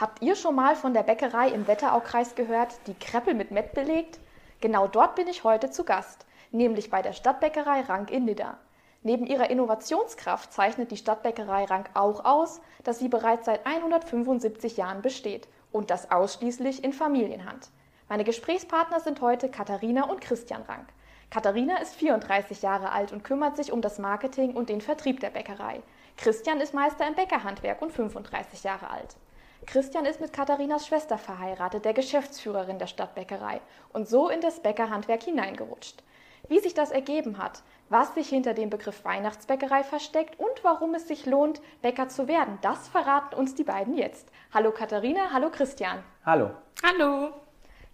Habt 0.00 0.22
ihr 0.22 0.36
schon 0.36 0.54
mal 0.54 0.76
von 0.76 0.94
der 0.94 1.02
Bäckerei 1.02 1.48
im 1.48 1.66
Wetteraukreis 1.66 2.36
gehört, 2.36 2.72
die 2.86 2.94
Kreppel 2.94 3.34
mit 3.34 3.50
Mett 3.50 3.74
belegt? 3.74 4.20
Genau 4.60 4.86
dort 4.86 5.16
bin 5.16 5.26
ich 5.26 5.42
heute 5.42 5.72
zu 5.72 5.82
Gast, 5.82 6.24
nämlich 6.52 6.88
bei 6.88 7.02
der 7.02 7.12
Stadtbäckerei 7.12 7.80
Rank 7.80 8.12
in 8.12 8.24
Nidda. 8.24 8.58
Neben 9.02 9.26
ihrer 9.26 9.50
Innovationskraft 9.50 10.52
zeichnet 10.52 10.92
die 10.92 10.96
Stadtbäckerei 10.96 11.64
Rank 11.64 11.90
auch 11.94 12.24
aus, 12.24 12.60
dass 12.84 13.00
sie 13.00 13.08
bereits 13.08 13.46
seit 13.46 13.66
175 13.66 14.76
Jahren 14.76 15.02
besteht 15.02 15.48
und 15.72 15.90
das 15.90 16.12
ausschließlich 16.12 16.84
in 16.84 16.92
Familienhand. 16.92 17.68
Meine 18.08 18.22
Gesprächspartner 18.22 19.00
sind 19.00 19.20
heute 19.20 19.48
Katharina 19.48 20.04
und 20.04 20.20
Christian 20.20 20.62
Rank. 20.62 20.86
Katharina 21.28 21.78
ist 21.78 21.96
34 21.96 22.62
Jahre 22.62 22.92
alt 22.92 23.10
und 23.10 23.24
kümmert 23.24 23.56
sich 23.56 23.72
um 23.72 23.82
das 23.82 23.98
Marketing 23.98 24.54
und 24.54 24.68
den 24.68 24.80
Vertrieb 24.80 25.18
der 25.18 25.30
Bäckerei. 25.30 25.82
Christian 26.16 26.60
ist 26.60 26.72
Meister 26.72 27.04
im 27.04 27.16
Bäckerhandwerk 27.16 27.82
und 27.82 27.90
35 27.90 28.62
Jahre 28.62 28.90
alt. 28.90 29.16
Christian 29.70 30.06
ist 30.06 30.18
mit 30.22 30.32
Katharinas 30.32 30.86
Schwester 30.86 31.18
verheiratet, 31.18 31.84
der 31.84 31.92
Geschäftsführerin 31.92 32.78
der 32.78 32.86
Stadtbäckerei, 32.86 33.60
und 33.92 34.08
so 34.08 34.30
in 34.30 34.40
das 34.40 34.60
Bäckerhandwerk 34.60 35.24
hineingerutscht. 35.24 36.02
Wie 36.48 36.58
sich 36.58 36.72
das 36.72 36.90
ergeben 36.90 37.36
hat, 37.36 37.62
was 37.90 38.14
sich 38.14 38.30
hinter 38.30 38.54
dem 38.54 38.70
Begriff 38.70 39.04
Weihnachtsbäckerei 39.04 39.84
versteckt 39.84 40.40
und 40.40 40.64
warum 40.64 40.94
es 40.94 41.06
sich 41.06 41.26
lohnt, 41.26 41.60
Bäcker 41.82 42.08
zu 42.08 42.28
werden, 42.28 42.58
das 42.62 42.88
verraten 42.88 43.34
uns 43.34 43.56
die 43.56 43.64
beiden 43.64 43.94
jetzt. 43.94 44.30
Hallo 44.54 44.70
Katharina, 44.70 45.32
hallo 45.34 45.50
Christian. 45.50 46.02
Hallo. 46.24 46.50
Hallo. 46.82 47.34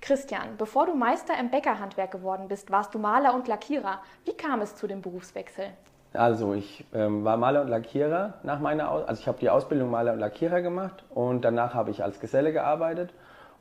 Christian, 0.01 0.57
bevor 0.57 0.87
du 0.87 0.95
Meister 0.95 1.37
im 1.37 1.51
Bäckerhandwerk 1.51 2.13
geworden 2.13 2.47
bist, 2.47 2.71
warst 2.71 2.95
du 2.95 3.01
Maler 3.01 3.35
und 3.35 3.49
Lackierer. 3.49 4.01
Wie 4.25 4.37
kam 4.37 4.61
es 4.61 4.77
zu 4.77 4.87
dem 4.87 5.03
Berufswechsel? 5.03 5.73
Also 6.15 6.55
ich 6.55 6.85
ähm, 6.95 7.25
war 7.25 7.37
Maler 7.37 7.63
und 7.63 7.69
Lackierer 7.69 8.35
nach 8.45 8.61
meiner 8.61 8.91
Aus 8.91 9.07
also 9.07 9.21
ich 9.21 9.27
habe 9.27 9.39
die 9.41 9.51
Ausbildung 9.51 9.91
Maler 9.91 10.13
und 10.13 10.21
Lackierer 10.21 10.63
gemacht 10.63 11.03
und 11.11 11.45
danach 11.45 11.75
habe 11.75 11.91
ich 11.91 12.05
als 12.05 12.21
Geselle 12.21 12.53
gearbeitet 12.53 13.13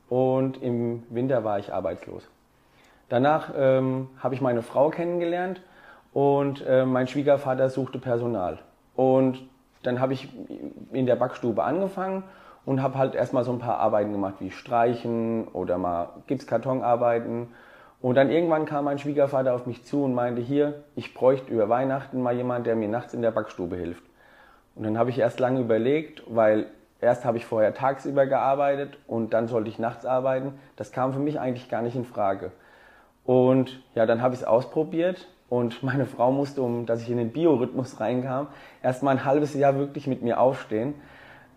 und 0.07 0.61
im 0.61 1.03
Winter 1.09 1.43
war 1.43 1.57
ich 1.57 1.73
arbeitslos. 1.73 2.29
Danach 3.09 3.51
ähm, 3.57 4.09
habe 4.19 4.35
ich 4.35 4.41
meine 4.41 4.61
Frau 4.61 4.89
kennengelernt 4.91 5.61
und 6.13 6.63
äh, 6.67 6.85
mein 6.85 7.07
Schwiegervater 7.07 7.69
suchte 7.69 7.97
Personal 7.97 8.59
und 8.95 9.41
dann 9.81 9.99
habe 9.99 10.13
ich 10.13 10.29
in 10.91 11.07
der 11.07 11.15
Backstube 11.15 11.63
angefangen 11.63 12.23
und 12.65 12.83
habe 12.83 12.99
halt 12.99 13.15
erstmal 13.15 13.43
so 13.43 13.51
ein 13.51 13.59
paar 13.59 13.79
Arbeiten 13.79 14.11
gemacht 14.11 14.35
wie 14.39 14.51
Streichen 14.51 15.47
oder 15.47 15.79
mal 15.79 16.09
Gipskartonarbeiten 16.27 17.47
und 18.03 18.15
dann 18.15 18.29
irgendwann 18.29 18.65
kam 18.65 18.83
mein 18.83 18.99
Schwiegervater 18.99 19.55
auf 19.55 19.65
mich 19.65 19.85
zu 19.85 20.03
und 20.03 20.13
meinte, 20.13 20.41
hier, 20.41 20.83
ich 20.93 21.13
bräuchte 21.13 21.49
über 21.49 21.69
Weihnachten 21.69 22.21
mal 22.21 22.35
jemand, 22.35 22.67
der 22.67 22.75
mir 22.75 22.89
nachts 22.89 23.13
in 23.13 23.21
der 23.21 23.31
Backstube 23.31 23.77
hilft. 23.77 24.03
Und 24.75 24.83
dann 24.83 24.97
habe 24.97 25.09
ich 25.09 25.17
erst 25.17 25.39
lange 25.39 25.61
überlegt, 25.61 26.21
weil 26.27 26.65
erst 26.99 27.23
habe 27.23 27.37
ich 27.37 27.45
vorher 27.45 27.73
tagsüber 27.73 28.25
gearbeitet 28.25 28.97
und 29.07 29.33
dann 29.33 29.47
sollte 29.47 29.69
ich 29.69 29.79
nachts 29.79 30.05
arbeiten. 30.05 30.59
Das 30.75 30.91
kam 30.91 31.13
für 31.13 31.21
mich 31.21 31.39
eigentlich 31.39 31.69
gar 31.69 31.81
nicht 31.81 31.95
in 31.95 32.03
Frage. 32.03 32.51
Und 33.23 33.81
ja, 33.95 34.05
dann 34.05 34.21
habe 34.21 34.33
ich 34.33 34.41
es 34.41 34.45
ausprobiert 34.45 35.29
und 35.47 35.81
meine 35.83 36.05
Frau 36.05 36.29
musste, 36.29 36.61
um 36.61 36.85
dass 36.85 37.01
ich 37.03 37.09
in 37.09 37.15
den 37.15 37.31
Biorhythmus 37.31 38.01
reinkam, 38.01 38.47
erst 38.81 39.01
mal 39.01 39.11
ein 39.11 39.23
halbes 39.23 39.53
Jahr 39.53 39.77
wirklich 39.77 40.07
mit 40.07 40.21
mir 40.21 40.41
aufstehen. 40.41 40.95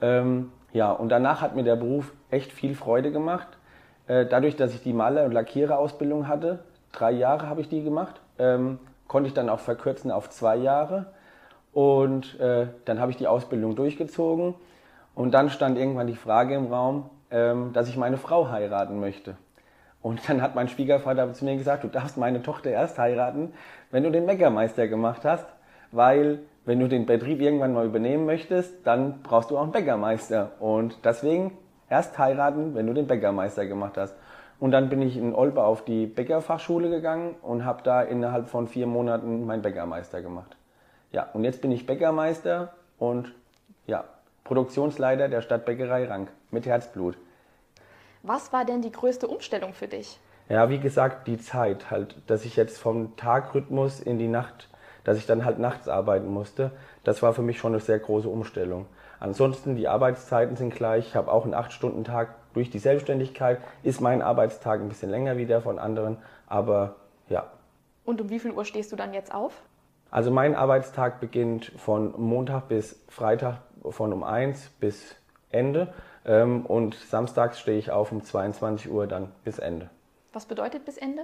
Ähm, 0.00 0.52
ja, 0.72 0.92
und 0.92 1.08
danach 1.08 1.40
hat 1.40 1.56
mir 1.56 1.64
der 1.64 1.74
Beruf 1.74 2.12
echt 2.30 2.52
viel 2.52 2.76
Freude 2.76 3.10
gemacht. 3.10 3.48
Äh, 4.08 4.26
dadurch, 4.26 4.56
dass 4.56 4.74
ich 4.74 4.82
die 4.82 4.92
Maler- 4.92 5.24
und 5.24 5.32
Lackiererausbildung 5.32 6.28
hatte, 6.28 6.60
drei 6.92 7.12
Jahre 7.12 7.48
habe 7.48 7.60
ich 7.60 7.68
die 7.68 7.82
gemacht, 7.82 8.20
ähm, 8.38 8.78
konnte 9.08 9.28
ich 9.28 9.34
dann 9.34 9.48
auch 9.48 9.60
verkürzen 9.60 10.10
auf 10.10 10.30
zwei 10.30 10.56
Jahre. 10.56 11.06
Und 11.72 12.40
äh, 12.40 12.68
dann 12.84 13.00
habe 13.00 13.10
ich 13.10 13.16
die 13.16 13.26
Ausbildung 13.26 13.76
durchgezogen. 13.76 14.54
Und 15.14 15.32
dann 15.32 15.50
stand 15.50 15.78
irgendwann 15.78 16.06
die 16.06 16.14
Frage 16.14 16.54
im 16.54 16.72
Raum, 16.72 17.10
ähm, 17.30 17.72
dass 17.72 17.88
ich 17.88 17.96
meine 17.96 18.16
Frau 18.16 18.48
heiraten 18.48 19.00
möchte. 19.00 19.36
Und 20.02 20.28
dann 20.28 20.40
hat 20.40 20.54
mein 20.54 20.68
Schwiegervater 20.68 21.32
zu 21.32 21.44
mir 21.44 21.56
gesagt, 21.56 21.84
du 21.84 21.88
darfst 21.88 22.16
meine 22.16 22.42
Tochter 22.42 22.70
erst 22.70 22.98
heiraten, 22.98 23.52
wenn 23.90 24.04
du 24.04 24.10
den 24.10 24.26
Bäckermeister 24.26 24.86
gemacht 24.88 25.24
hast, 25.24 25.46
weil 25.90 26.38
wenn 26.64 26.80
du 26.80 26.88
den 26.88 27.06
Betrieb 27.06 27.40
irgendwann 27.40 27.72
mal 27.72 27.86
übernehmen 27.86 28.26
möchtest, 28.26 28.86
dann 28.86 29.22
brauchst 29.22 29.50
du 29.50 29.58
auch 29.58 29.62
einen 29.62 29.72
Bäckermeister. 29.72 30.52
Und 30.60 30.98
deswegen 31.04 31.52
erst 31.88 32.18
heiraten, 32.18 32.74
wenn 32.74 32.86
du 32.86 32.92
den 32.92 33.06
Bäckermeister 33.06 33.66
gemacht 33.66 33.96
hast. 33.96 34.14
Und 34.58 34.70
dann 34.70 34.88
bin 34.88 35.02
ich 35.02 35.16
in 35.16 35.34
Olpe 35.34 35.62
auf 35.62 35.84
die 35.84 36.06
Bäckerfachschule 36.06 36.88
gegangen 36.88 37.34
und 37.42 37.64
habe 37.64 37.82
da 37.82 38.02
innerhalb 38.02 38.48
von 38.48 38.68
vier 38.68 38.86
Monaten 38.86 39.44
meinen 39.46 39.62
Bäckermeister 39.62 40.22
gemacht. 40.22 40.56
Ja, 41.12 41.28
und 41.34 41.44
jetzt 41.44 41.60
bin 41.60 41.72
ich 41.72 41.86
Bäckermeister 41.86 42.72
und 42.98 43.34
ja, 43.86 44.04
Produktionsleiter 44.44 45.28
der 45.28 45.42
Stadtbäckerei 45.42 46.06
Rank 46.06 46.28
mit 46.50 46.66
Herzblut. 46.66 47.16
Was 48.22 48.52
war 48.52 48.64
denn 48.64 48.82
die 48.82 48.92
größte 48.92 49.28
Umstellung 49.28 49.72
für 49.72 49.88
dich? 49.88 50.18
Ja, 50.48 50.68
wie 50.70 50.78
gesagt, 50.78 51.26
die 51.26 51.38
Zeit 51.38 51.90
halt, 51.90 52.16
dass 52.28 52.44
ich 52.44 52.56
jetzt 52.56 52.78
vom 52.78 53.16
Tagrhythmus 53.16 54.00
in 54.00 54.18
die 54.18 54.28
Nacht, 54.28 54.68
dass 55.04 55.18
ich 55.18 55.26
dann 55.26 55.44
halt 55.44 55.58
nachts 55.58 55.88
arbeiten 55.88 56.28
musste, 56.28 56.70
das 57.04 57.22
war 57.22 57.34
für 57.34 57.42
mich 57.42 57.58
schon 57.58 57.72
eine 57.72 57.80
sehr 57.80 57.98
große 57.98 58.28
Umstellung. 58.28 58.86
Ansonsten, 59.20 59.76
die 59.76 59.88
Arbeitszeiten 59.88 60.56
sind 60.56 60.74
gleich. 60.74 61.08
Ich 61.08 61.16
habe 61.16 61.32
auch 61.32 61.44
einen 61.44 61.54
8-Stunden-Tag. 61.54 62.34
Durch 62.54 62.70
die 62.70 62.78
Selbstständigkeit 62.78 63.60
ist 63.82 64.00
mein 64.00 64.22
Arbeitstag 64.22 64.80
ein 64.80 64.88
bisschen 64.88 65.10
länger 65.10 65.36
wie 65.36 65.46
der 65.46 65.60
von 65.60 65.78
anderen, 65.78 66.18
aber 66.46 66.96
ja. 67.28 67.50
Und 68.04 68.20
um 68.20 68.30
wie 68.30 68.38
viel 68.38 68.52
Uhr 68.52 68.64
stehst 68.64 68.92
du 68.92 68.96
dann 68.96 69.12
jetzt 69.12 69.34
auf? 69.34 69.62
Also 70.10 70.30
mein 70.30 70.54
Arbeitstag 70.54 71.20
beginnt 71.20 71.72
von 71.76 72.14
Montag 72.16 72.68
bis 72.68 72.98
Freitag 73.08 73.58
von 73.82 74.12
um 74.12 74.22
1 74.22 74.70
bis 74.80 75.16
Ende 75.50 75.92
ähm, 76.24 76.64
und 76.64 76.94
samstags 76.94 77.58
stehe 77.58 77.78
ich 77.78 77.90
auf 77.90 78.12
um 78.12 78.22
22 78.22 78.90
Uhr 78.90 79.06
dann 79.06 79.32
bis 79.44 79.58
Ende. 79.58 79.90
Was 80.32 80.46
bedeutet 80.46 80.84
bis 80.84 80.96
Ende? 80.96 81.22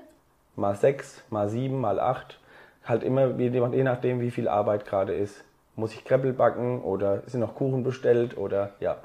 Mal 0.57 0.75
6, 0.75 1.25
mal 1.31 1.49
7, 1.49 1.81
mal 1.81 2.01
8. 2.01 2.41
Halt 2.85 3.05
immer 3.05 3.39
je 3.39 3.83
nachdem, 3.85 4.21
wie 4.21 4.31
viel 4.31 4.49
Arbeit 4.49 4.85
gerade 4.85 5.15
ist 5.15 5.45
muss 5.77 5.93
ich 5.94 6.05
Kreppel 6.05 6.33
backen 6.33 6.83
oder 6.83 7.22
sind 7.27 7.41
noch 7.41 7.55
Kuchen 7.55 7.83
bestellt 7.83 8.37
oder 8.37 8.71
ja. 8.81 8.99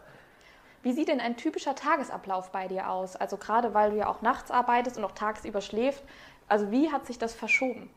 Wie 0.84 0.94
sieht 0.94 1.08
denn 1.08 1.20
ein 1.20 1.38
typischer 1.38 1.76
Tagesablauf 1.76 2.52
bei 2.52 2.68
dir 2.68 2.90
aus? 2.90 3.16
Also 3.16 3.38
gerade 3.38 3.74
weil 3.74 3.92
du 3.92 3.98
ja 3.98 4.08
auch 4.08 4.22
nachts 4.22 4.52
arbeitest 4.52 4.98
und 4.98 5.04
auch 5.04 5.12
tagsüber 5.12 5.62
schläfst. 5.62 6.04
Also 6.48 6.72
wie 6.72 6.92
hat 6.92 7.06
sich 7.06 7.18
das 7.18 7.34
verschoben? 7.34 7.90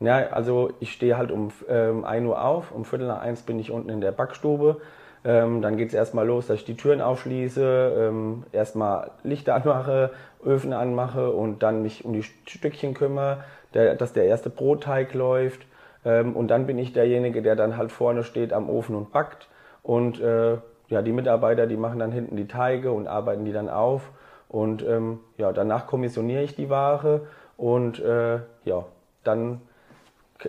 Ja, 0.00 0.16
also 0.28 0.72
ich 0.80 0.92
stehe 0.92 1.16
halt 1.16 1.30
um 1.30 1.52
ähm, 1.68 2.04
1 2.04 2.26
Uhr 2.26 2.44
auf, 2.44 2.72
um 2.72 2.84
Viertel 2.84 3.06
nach 3.06 3.20
eins 3.20 3.42
bin 3.42 3.58
ich 3.58 3.70
unten 3.70 3.88
in 3.88 4.00
der 4.00 4.12
Backstube. 4.12 4.80
Ähm, 5.24 5.62
dann 5.62 5.76
geht 5.78 5.88
es 5.88 5.94
erstmal 5.94 6.26
los, 6.26 6.48
dass 6.48 6.58
ich 6.58 6.64
die 6.64 6.76
Türen 6.76 7.00
aufschließe, 7.00 7.94
ähm, 7.96 8.44
erstmal 8.52 9.12
Lichter 9.22 9.54
anmache, 9.54 10.10
Öfen 10.44 10.74
anmache 10.74 11.30
und 11.30 11.62
dann 11.62 11.82
mich 11.82 12.04
um 12.04 12.12
die 12.12 12.22
Stückchen 12.22 12.92
kümmere, 12.92 13.44
der, 13.72 13.94
dass 13.94 14.12
der 14.12 14.26
erste 14.26 14.50
Brotteig 14.50 15.14
läuft. 15.14 15.66
Ähm, 16.04 16.36
und 16.36 16.48
dann 16.48 16.66
bin 16.66 16.78
ich 16.78 16.92
derjenige, 16.92 17.42
der 17.42 17.56
dann 17.56 17.76
halt 17.76 17.92
vorne 17.92 18.24
steht 18.24 18.52
am 18.52 18.68
Ofen 18.68 18.94
und 18.94 19.12
backt. 19.12 19.48
Und 19.82 20.20
äh, 20.20 20.58
ja, 20.88 21.02
die 21.02 21.12
Mitarbeiter, 21.12 21.66
die 21.66 21.76
machen 21.76 21.98
dann 21.98 22.12
hinten 22.12 22.36
die 22.36 22.48
Teige 22.48 22.92
und 22.92 23.06
arbeiten 23.06 23.44
die 23.44 23.52
dann 23.52 23.68
auf. 23.68 24.10
Und 24.48 24.86
ähm, 24.86 25.20
ja, 25.36 25.52
danach 25.52 25.86
kommissioniere 25.86 26.42
ich 26.42 26.54
die 26.54 26.70
Ware 26.70 27.26
und 27.56 27.98
äh, 28.00 28.38
ja, 28.64 28.84
dann 29.24 29.62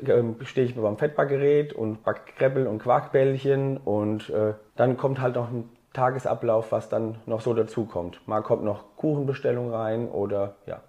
ähm, 0.05 0.35
stehe 0.43 0.67
ich 0.67 0.75
beim 0.75 0.97
Fettbackgerät 0.97 1.73
und 1.73 2.03
backe 2.03 2.33
Kreppel 2.37 2.67
und 2.67 2.79
Quarkbällchen 2.79 3.77
und 3.77 4.29
äh, 4.29 4.53
dann 4.75 4.97
kommt 4.97 5.21
halt 5.21 5.35
noch 5.35 5.49
ein 5.49 5.69
Tagesablauf, 5.93 6.71
was 6.71 6.89
dann 6.89 7.15
noch 7.25 7.41
so 7.41 7.53
dazu 7.53 7.85
kommt. 7.85 8.27
Mal 8.27 8.41
kommt 8.41 8.63
noch 8.63 8.95
Kuchenbestellung 8.97 9.73
rein 9.73 10.09
oder 10.09 10.55
ja. 10.65 10.81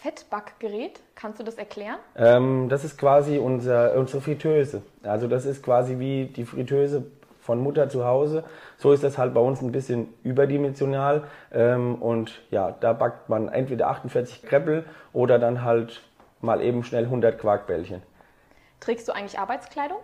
Fettbackgerät. 0.00 1.00
Kannst 1.14 1.40
du 1.40 1.44
das 1.44 1.56
erklären? 1.56 1.98
Ähm, 2.16 2.68
das 2.68 2.84
ist 2.84 2.98
quasi 2.98 3.38
unser, 3.38 3.94
unsere 3.94 4.20
Fritteuse. 4.20 4.82
Also 5.02 5.26
das 5.26 5.44
ist 5.44 5.62
quasi 5.62 5.98
wie 5.98 6.26
die 6.26 6.44
Fritteuse 6.44 7.04
von 7.40 7.60
Mutter 7.60 7.88
zu 7.88 8.04
Hause. 8.04 8.44
So 8.76 8.92
ist 8.92 9.02
das 9.02 9.18
halt 9.18 9.34
bei 9.34 9.40
uns 9.40 9.60
ein 9.60 9.72
bisschen 9.72 10.14
überdimensional. 10.22 11.24
Ähm, 11.52 11.96
und 11.96 12.42
ja, 12.50 12.76
da 12.78 12.92
backt 12.92 13.28
man 13.28 13.48
entweder 13.48 13.88
48 13.88 14.42
Kreppel 14.42 14.84
oder 15.12 15.38
dann 15.38 15.64
halt 15.64 16.02
mal 16.40 16.62
eben 16.62 16.84
schnell 16.84 17.04
100 17.04 17.38
Quarkbällchen. 17.38 18.02
Trägst 18.78 19.08
du 19.08 19.12
eigentlich 19.12 19.38
Arbeitskleidung? 19.40 19.98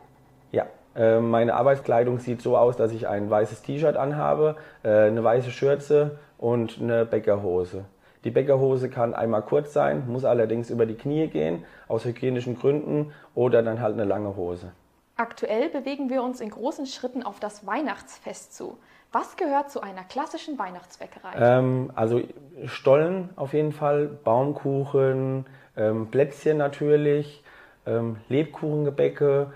Ja, 0.50 0.66
äh, 0.96 1.20
meine 1.20 1.54
Arbeitskleidung 1.54 2.18
sieht 2.18 2.42
so 2.42 2.56
aus, 2.56 2.76
dass 2.76 2.90
ich 2.90 3.06
ein 3.06 3.30
weißes 3.30 3.62
T-Shirt 3.62 3.96
anhabe, 3.96 4.56
äh, 4.82 4.88
eine 4.88 5.22
weiße 5.22 5.52
Schürze 5.52 6.18
und 6.36 6.80
eine 6.80 7.04
Bäckerhose. 7.04 7.84
Die 8.24 8.30
Bäckerhose 8.30 8.88
kann 8.88 9.14
einmal 9.14 9.42
kurz 9.42 9.72
sein, 9.72 10.04
muss 10.08 10.24
allerdings 10.24 10.70
über 10.70 10.86
die 10.86 10.94
Knie 10.94 11.28
gehen, 11.28 11.64
aus 11.88 12.04
hygienischen 12.04 12.58
Gründen, 12.58 13.12
oder 13.34 13.62
dann 13.62 13.80
halt 13.80 13.94
eine 13.94 14.04
lange 14.04 14.36
Hose. 14.36 14.72
Aktuell 15.16 15.68
bewegen 15.68 16.10
wir 16.10 16.22
uns 16.22 16.40
in 16.40 16.50
großen 16.50 16.86
Schritten 16.86 17.22
auf 17.22 17.38
das 17.38 17.66
Weihnachtsfest 17.66 18.56
zu. 18.56 18.78
Was 19.12 19.36
gehört 19.36 19.70
zu 19.70 19.80
einer 19.80 20.02
klassischen 20.02 20.58
Weihnachtsbäckerei? 20.58 21.34
Ähm, 21.36 21.92
also 21.94 22.20
Stollen 22.64 23.28
auf 23.36 23.52
jeden 23.52 23.70
Fall, 23.70 24.06
Baumkuchen, 24.08 25.46
ähm, 25.76 26.08
Plätzchen 26.10 26.56
natürlich, 26.56 27.44
ähm, 27.86 28.16
Lebkuchengebäcke, 28.28 29.52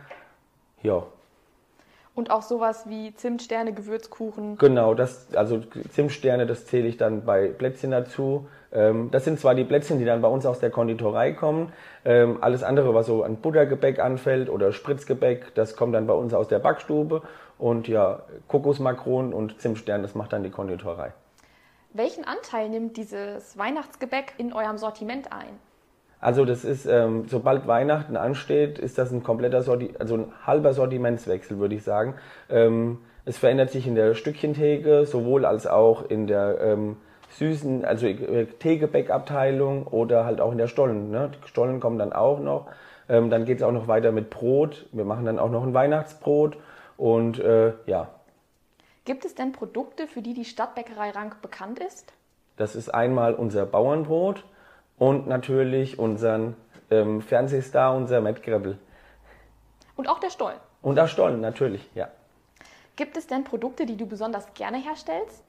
ja. 0.83 1.03
Und 2.15 2.31
auch 2.31 2.43
sowas 2.43 2.89
wie 2.89 3.15
Zimtsterne, 3.15 3.73
Gewürzkuchen. 3.73 4.59
Genau, 4.59 4.95
das, 4.95 5.35
also 5.35 5.61
Zimtsterne, 5.91 6.47
das 6.47 6.67
zähle 6.67 6.87
ich 6.87 6.97
dann 6.97 7.25
bei 7.25 7.49
Plätzchen 7.49 7.91
dazu. 7.91 8.49
Ähm, 8.73 9.11
das 9.11 9.25
sind 9.25 9.41
zwar 9.41 9.55
die 9.55 9.65
Plätzchen, 9.65 9.99
die 9.99 10.05
dann 10.05 10.21
bei 10.21 10.29
uns 10.29 10.45
aus 10.47 10.59
der 10.61 10.71
Konditorei 10.71 11.33
kommen. 11.33 11.73
Ähm, 12.05 12.39
alles 12.41 12.63
andere, 12.63 12.95
was 12.95 13.07
so 13.07 13.23
an 13.23 13.37
Buttergebäck 13.37 13.99
anfällt 13.99 14.51
oder 14.51 14.73
Spritzgebäck, 14.73 15.55
das 15.55 15.77
kommt 15.77 15.95
dann 15.95 16.07
bei 16.07 16.15
uns 16.15 16.35
aus 16.35 16.49
der 16.49 16.59
Backstube. 16.59 17.23
Und 17.59 17.89
ja, 17.89 18.23
Kokosmakronen 18.47 19.33
und 19.33 19.61
Zimtsterne, 19.61 20.03
das 20.03 20.15
macht 20.15 20.33
dann 20.33 20.43
die 20.43 20.51
Konditorei. 20.51 21.13
Welchen 21.93 22.25
Anteil 22.25 22.69
nimmt 22.69 22.97
dieses 22.97 23.57
Weihnachtsgebäck 23.59 24.35
in 24.37 24.53
eurem 24.53 24.79
Sortiment 24.79 25.33
ein? 25.33 25.59
Also 26.21 26.45
das 26.45 26.65
ist, 26.65 26.85
ähm, 26.87 27.25
sobald 27.29 27.67
Weihnachten 27.67 28.17
ansteht, 28.17 28.79
ist 28.79 28.99
das 28.99 29.13
ein 29.13 29.23
kompletter 29.23 29.63
Sorti 29.63 29.95
also 29.99 30.17
ein 30.17 30.33
halber 30.45 30.75
Sortimentswechsel, 30.75 31.59
würde 31.59 31.77
ich 31.77 31.85
sagen. 31.85 32.15
Es 32.49 33.37
verändert 33.37 33.71
sich 33.71 33.87
in 33.87 33.95
der 33.95 34.15
Stückchentheke, 34.15 35.05
sowohl 35.05 35.45
als 35.45 35.67
auch 35.67 36.09
in 36.09 36.27
der 36.27 36.59
süßen, 37.39 37.85
also 37.85 38.07
äh, 38.07 38.47
Teegebäckabteilung 38.47 39.87
oder 39.87 40.25
halt 40.25 40.41
auch 40.41 40.53
in 40.53 40.59
der 40.59 40.69
Stollen. 40.69 41.11
Ne? 41.11 41.31
Die 41.43 41.49
Stollen 41.49 41.81
kommen 41.81 41.99
dann 41.99 42.13
auch 42.13 42.41
noch. 42.41 42.67
Ähm, 43.09 43.31
dann 43.31 43.45
geht 43.45 43.59
es 43.59 43.63
auch 43.63 43.73
noch 43.73 43.89
weiter 43.89 44.13
mit 44.13 44.31
Brot. 44.31 44.87
Wir 44.93 45.05
machen 45.05 45.25
dann 45.25 45.39
auch 45.39 45.51
noch 45.51 45.63
ein 45.63 45.75
Weihnachtsbrot 45.75 46.59
und 46.97 47.39
äh, 47.39 47.73
ja. 47.87 48.09
Gibt 49.05 49.25
es 49.25 49.35
denn 49.35 49.53
Produkte, 49.53 50.07
für 50.07 50.21
die 50.21 50.35
die 50.35 50.45
Stadtbäckerei 50.45 51.11
Rank 51.11 51.41
bekannt 51.41 51.79
ist? 51.79 52.13
Das 52.57 52.77
ist 52.77 52.91
einmal 52.91 53.35
unser 53.35 53.65
Bauernbrot 53.65 54.45
und 54.99 55.29
natürlich 55.29 55.99
unseren 55.99 56.57
ähm, 56.91 57.23
Fernsehstar, 57.23 57.95
unser 57.97 58.21
Matt 58.21 58.43
Grebbel. 58.43 58.79
Und 59.97 60.09
auch 60.09 60.19
der 60.19 60.31
Stollen. 60.31 60.59
Und 60.83 60.97
der 60.97 61.07
Stollen, 61.07 61.41
natürlich, 61.41 61.89
ja. 61.95 62.09
Gibt 62.97 63.17
es 63.17 63.27
denn 63.29 63.45
Produkte, 63.45 63.87
die 63.87 63.97
du 63.97 64.07
besonders 64.07 64.53
gerne 64.55 64.79
herstellst? 64.79 65.45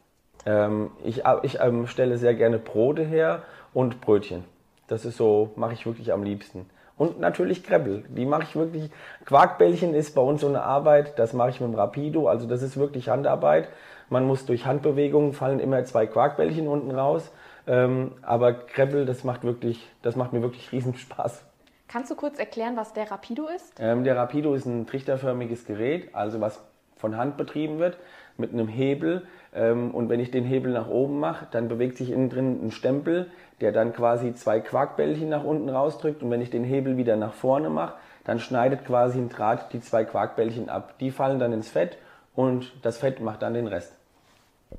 Ähm, 0.45 0.91
ich 1.03 1.23
ich 1.43 1.59
ähm, 1.59 1.87
stelle 1.87 2.17
sehr 2.17 2.33
gerne 2.33 2.59
Brote 2.59 3.03
her 3.03 3.43
und 3.73 4.01
Brötchen. 4.01 4.43
Das 4.87 5.05
ist 5.05 5.17
so, 5.17 5.51
mache 5.55 5.73
ich 5.73 5.85
wirklich 5.85 6.11
am 6.11 6.23
liebsten. 6.23 6.69
Und 6.97 7.19
natürlich 7.19 7.63
Krebbel. 7.63 8.03
Die 8.09 8.25
mache 8.25 8.43
ich 8.43 8.55
wirklich. 8.55 8.91
Quarkbällchen 9.25 9.93
ist 9.93 10.15
bei 10.15 10.21
uns 10.21 10.41
so 10.41 10.47
eine 10.47 10.63
Arbeit, 10.63 11.17
das 11.17 11.33
mache 11.33 11.51
ich 11.51 11.61
mit 11.61 11.69
dem 11.69 11.75
Rapido. 11.75 12.27
Also 12.27 12.47
das 12.47 12.61
ist 12.61 12.75
wirklich 12.75 13.07
Handarbeit. 13.07 13.69
Man 14.09 14.25
muss 14.25 14.45
durch 14.45 14.65
Handbewegungen 14.65 15.33
fallen 15.33 15.59
immer 15.59 15.83
zwei 15.85 16.07
Quarkbällchen 16.07 16.67
unten 16.67 16.91
raus. 16.91 17.31
Ähm, 17.67 18.13
aber 18.21 18.53
Krebbel, 18.53 19.05
das 19.05 19.23
macht 19.23 19.43
wirklich, 19.43 19.87
das 20.01 20.15
macht 20.15 20.33
mir 20.33 20.41
wirklich 20.41 20.71
riesen 20.71 20.95
Spaß. 20.95 21.45
Kannst 21.87 22.11
du 22.11 22.15
kurz 22.15 22.37
erklären, 22.37 22.75
was 22.75 22.93
der 22.93 23.09
Rapido 23.09 23.47
ist? 23.47 23.73
Ähm, 23.79 24.03
der 24.03 24.15
Rapido 24.15 24.53
ist 24.53 24.65
ein 24.65 24.85
trichterförmiges 24.85 25.65
Gerät, 25.65 26.13
also 26.13 26.41
was 26.41 26.61
von 26.97 27.15
Hand 27.15 27.37
betrieben 27.37 27.79
wird, 27.79 27.97
mit 28.39 28.53
einem 28.53 28.67
Hebel. 28.67 29.27
Ähm, 29.53 29.91
und 29.91 30.09
wenn 30.09 30.19
ich 30.19 30.31
den 30.31 30.45
Hebel 30.45 30.71
nach 30.71 30.87
oben 30.89 31.19
mache, 31.19 31.47
dann 31.51 31.67
bewegt 31.67 31.97
sich 31.97 32.11
innen 32.11 32.29
drin 32.29 32.65
ein 32.65 32.71
Stempel, 32.71 33.29
der 33.61 33.71
dann 33.71 33.93
quasi 33.93 34.33
zwei 34.33 34.59
Quarkbällchen 34.59 35.29
nach 35.29 35.43
unten 35.43 35.69
rausdrückt. 35.69 36.23
Und 36.23 36.31
wenn 36.31 36.41
ich 36.41 36.49
den 36.49 36.63
Hebel 36.63 36.97
wieder 36.97 37.15
nach 37.15 37.33
vorne 37.33 37.69
mache, 37.69 37.95
dann 38.23 38.39
schneidet 38.39 38.85
quasi 38.85 39.19
ein 39.19 39.29
Draht 39.29 39.73
die 39.73 39.81
zwei 39.81 40.03
Quarkbällchen 40.03 40.69
ab. 40.69 40.95
Die 40.99 41.11
fallen 41.11 41.39
dann 41.39 41.53
ins 41.53 41.69
Fett 41.69 41.97
und 42.35 42.73
das 42.83 42.97
Fett 42.97 43.21
macht 43.21 43.41
dann 43.41 43.53
den 43.53 43.67
Rest. 43.67 43.95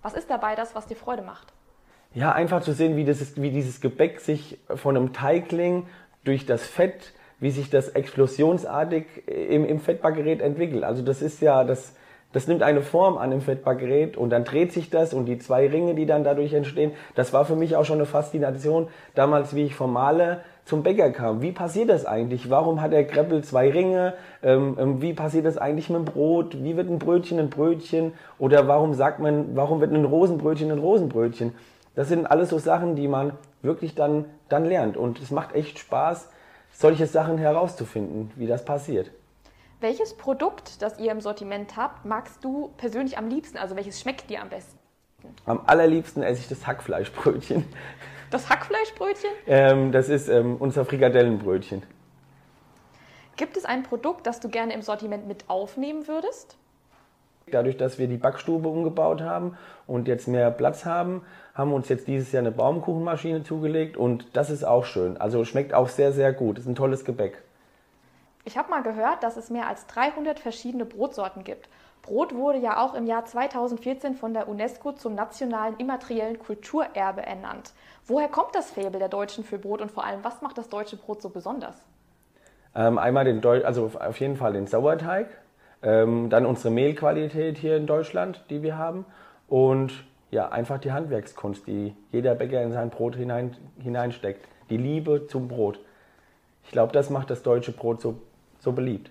Was 0.03 0.15
ist 0.15 0.31
dabei 0.31 0.55
das, 0.55 0.75
was 0.75 0.87
dir 0.87 0.97
Freude 0.97 1.23
macht? 1.23 1.53
ja, 2.15 2.33
einfach 2.33 2.63
zu 2.63 2.73
sehen, 2.73 2.97
wie, 2.97 3.05
ist, 3.05 3.41
wie 3.41 3.51
dieses 3.51 3.81
Gebäck 3.81 4.21
sich 4.21 4.59
von 4.75 4.97
einem 4.97 5.13
Teigling 5.13 5.87
durch 6.25 6.47
das 6.47 6.67
Fett, 6.67 7.13
wie 7.39 7.51
sich 7.51 7.71
das 7.71 7.89
explosionsartig 7.91 9.29
im, 9.29 9.65
im 9.65 9.81
Fettbackgerät 9.81 10.41
entwickelt. 10.41 10.85
Also 10.85 11.03
das 11.03 11.23
ist 11.23 11.41
ja, 11.41 11.65
das, 11.65 11.95
das 12.33 12.47
nimmt 12.47 12.63
eine 12.63 12.81
Form 12.81 13.19
an 13.19 13.33
im 13.33 13.41
Fettbackgerät 13.41 14.17
und 14.17 14.31
dann 14.31 14.45
dreht 14.45 14.73
sich 14.73 14.89
das 14.89 15.13
und 15.13 15.27
die 15.27 15.39
zwei 15.39 15.67
Ringe, 15.69 15.95
die 15.95 16.07
dann 16.07 16.23
dadurch 16.23 16.53
entstehen, 16.53 16.93
das 17.15 17.33
war 17.33 17.45
für 17.45 17.57
mich 17.57 17.75
auch 17.77 17.85
schon 17.85 17.97
eine 17.97 18.07
Faszination 18.07 18.89
damals, 19.15 19.55
wie 19.55 19.65
ich 19.65 19.75
vom 19.75 19.93
Maler 19.93 20.41
zum 20.65 20.85
Bäcker 20.85 21.11
kam. 21.11 21.43
Wie 21.43 21.51
passiert 21.51 21.91
das 21.91 22.07
eigentlich? 22.07 22.49
Warum 22.49 22.81
hat 22.81 22.93
der 22.93 23.05
Kreppel 23.07 23.43
zwei 23.43 23.71
Ringe? 23.71 24.15
Ähm, 24.43 24.77
ähm, 24.79 25.03
wie 25.03 25.13
passiert 25.13 25.45
das 25.45 25.59
eigentlich 25.59 25.91
mit 25.91 25.99
dem 25.99 26.05
Brot? 26.05 26.63
Wie 26.63 26.77
wird 26.77 26.89
ein 26.89 27.01
Brötchen 27.01 27.41
ein 27.41 27.51
Brötchen? 27.51 28.13
Oder 28.39 28.69
warum 28.69 28.95
sagt 28.95 29.19
man, 29.19 29.57
warum 29.57 29.81
wird 29.81 29.93
ein 29.93 30.05
Rosenbrötchen 30.05 30.71
ein 30.71 30.79
Rosenbrötchen? 30.79 31.55
Das 31.97 32.09
sind 32.09 32.27
alles 32.27 32.51
so 32.51 32.59
Sachen, 32.59 32.95
die 32.95 33.09
man 33.09 33.33
wirklich 33.63 33.97
dann, 33.97 34.27
dann 34.49 34.65
lernt. 34.65 34.97
Und 34.97 35.21
es 35.21 35.33
macht 35.33 35.57
echt 35.57 35.81
Spaß, 35.81 36.29
solche 36.73 37.07
Sachen 37.07 37.39
herauszufinden, 37.39 38.31
wie 38.37 38.47
das 38.47 38.65
passiert. 38.65 39.11
Welches 39.81 40.15
Produkt, 40.15 40.83
das 40.83 40.99
ihr 40.99 41.11
im 41.11 41.23
Sortiment 41.23 41.75
habt, 41.77 42.05
magst 42.05 42.45
du 42.45 42.71
persönlich 42.77 43.17
am 43.17 43.29
liebsten? 43.29 43.57
Also 43.57 43.77
welches 43.77 43.99
schmeckt 43.99 44.29
dir 44.29 44.43
am 44.43 44.51
besten? 44.51 44.79
Am 45.47 45.63
allerliebsten 45.67 46.23
esse 46.23 46.43
ich 46.43 46.49
das 46.49 46.67
Hackfleischbrötchen. 46.67 47.65
Das 48.31 48.49
Hackfleischbrötchen? 48.51 49.31
Ähm, 49.47 49.91
das 49.91 50.09
ist 50.09 50.29
ähm, 50.29 50.57
unser 50.59 50.85
Frikadellenbrötchen. 50.85 51.83
Gibt 53.37 53.57
es 53.57 53.65
ein 53.65 53.83
Produkt, 53.83 54.27
das 54.27 54.39
du 54.39 54.51
gerne 54.51 54.75
im 54.75 54.83
Sortiment 54.83 55.27
mit 55.27 55.49
aufnehmen 55.49 56.07
würdest? 56.07 56.59
Dadurch, 57.51 57.79
dass 57.79 57.99
wir 57.99 58.07
die 58.07 58.19
Backstube 58.19 58.69
umgebaut 58.69 59.23
haben 59.23 59.57
und 59.87 60.09
jetzt 60.09 60.29
mehr 60.29 60.51
Platz 60.51 60.85
haben, 60.85 61.23
haben 61.55 61.71
wir 61.71 61.75
uns 61.75 61.89
jetzt 61.89 62.07
dieses 62.07 62.31
Jahr 62.33 62.43
eine 62.43 62.53
Baumkuchenmaschine 62.53 63.43
zugelegt 63.45 63.97
und 63.97 64.27
das 64.35 64.51
ist 64.51 64.63
auch 64.63 64.85
schön. 64.85 65.17
Also 65.17 65.45
schmeckt 65.45 65.73
auch 65.73 65.89
sehr, 65.89 66.13
sehr 66.13 66.35
gut. 66.35 66.59
Ist 66.59 66.67
ein 66.67 66.75
tolles 66.75 67.05
Gebäck. 67.07 67.43
Ich 68.45 68.57
habe 68.57 68.71
mal 68.71 68.83
gehört, 68.83 69.23
dass 69.23 69.37
es 69.37 69.51
mehr 69.51 69.67
als 69.69 69.87
300 69.87 70.41
verschiedene 70.41 70.85
Brotsorten 70.85 71.45
gibt. 71.45 71.69
Brot 72.03 72.35
wurde 72.35 72.59
ja 72.59 72.83
auch 72.83 72.95
im 72.95 73.07
Jahr 73.07 73.27
2014 73.27 74.15
von 74.15 74.33
der 74.33 74.49
UNESCO 74.49 74.93
zum 74.93 75.15
nationalen 75.15 75.77
immateriellen 75.77 76.39
Kulturerbe 76.39 77.23
ernannt. 77.23 77.73
Woher 78.07 78.29
kommt 78.29 78.55
das 78.55 78.71
Faible 78.71 78.99
der 78.99 79.09
Deutschen 79.09 79.45
für 79.45 79.59
Brot 79.59 79.83
und 79.83 79.91
vor 79.91 80.05
allem, 80.05 80.25
was 80.25 80.41
macht 80.41 80.57
das 80.57 80.69
deutsche 80.69 80.97
Brot 80.97 81.21
so 81.21 81.29
besonders? 81.29 81.77
Ähm, 82.75 82.99
einmal 82.99 83.25
den 83.25 83.41
Deu 83.41 83.65
also 83.65 83.91
auf 83.99 84.21
jeden 84.21 84.37
Fall 84.37 84.55
den 84.55 84.67
Sauerteig, 84.67 85.29
ähm, 85.83 86.31
dann 86.31 86.47
unsere 86.47 86.71
Mehlqualität 86.71 87.59
hier 87.59 87.77
in 87.77 87.87
Deutschland, 87.87 88.45
die 88.49 88.63
wir 88.63 88.79
haben. 88.79 89.05
Und 89.49 89.93
ja, 90.31 90.49
einfach 90.49 90.79
die 90.79 90.93
Handwerkskunst, 90.93 91.67
die 91.67 91.95
jeder 92.13 92.35
Bäcker 92.35 92.63
in 92.63 92.73
sein 92.73 92.91
Brot 92.91 93.17
hinein, 93.17 93.57
hineinsteckt. 93.79 94.47
Die 94.71 94.77
Liebe 94.77 95.27
zum 95.27 95.49
Brot. 95.49 95.81
Ich 96.65 96.71
glaube, 96.71 96.93
das 96.93 97.11
macht 97.11 97.31
das 97.31 97.43
deutsche 97.43 97.73
Brot 97.73 98.01
so, 98.01 98.21
so 98.61 98.73
beliebt. 98.73 99.11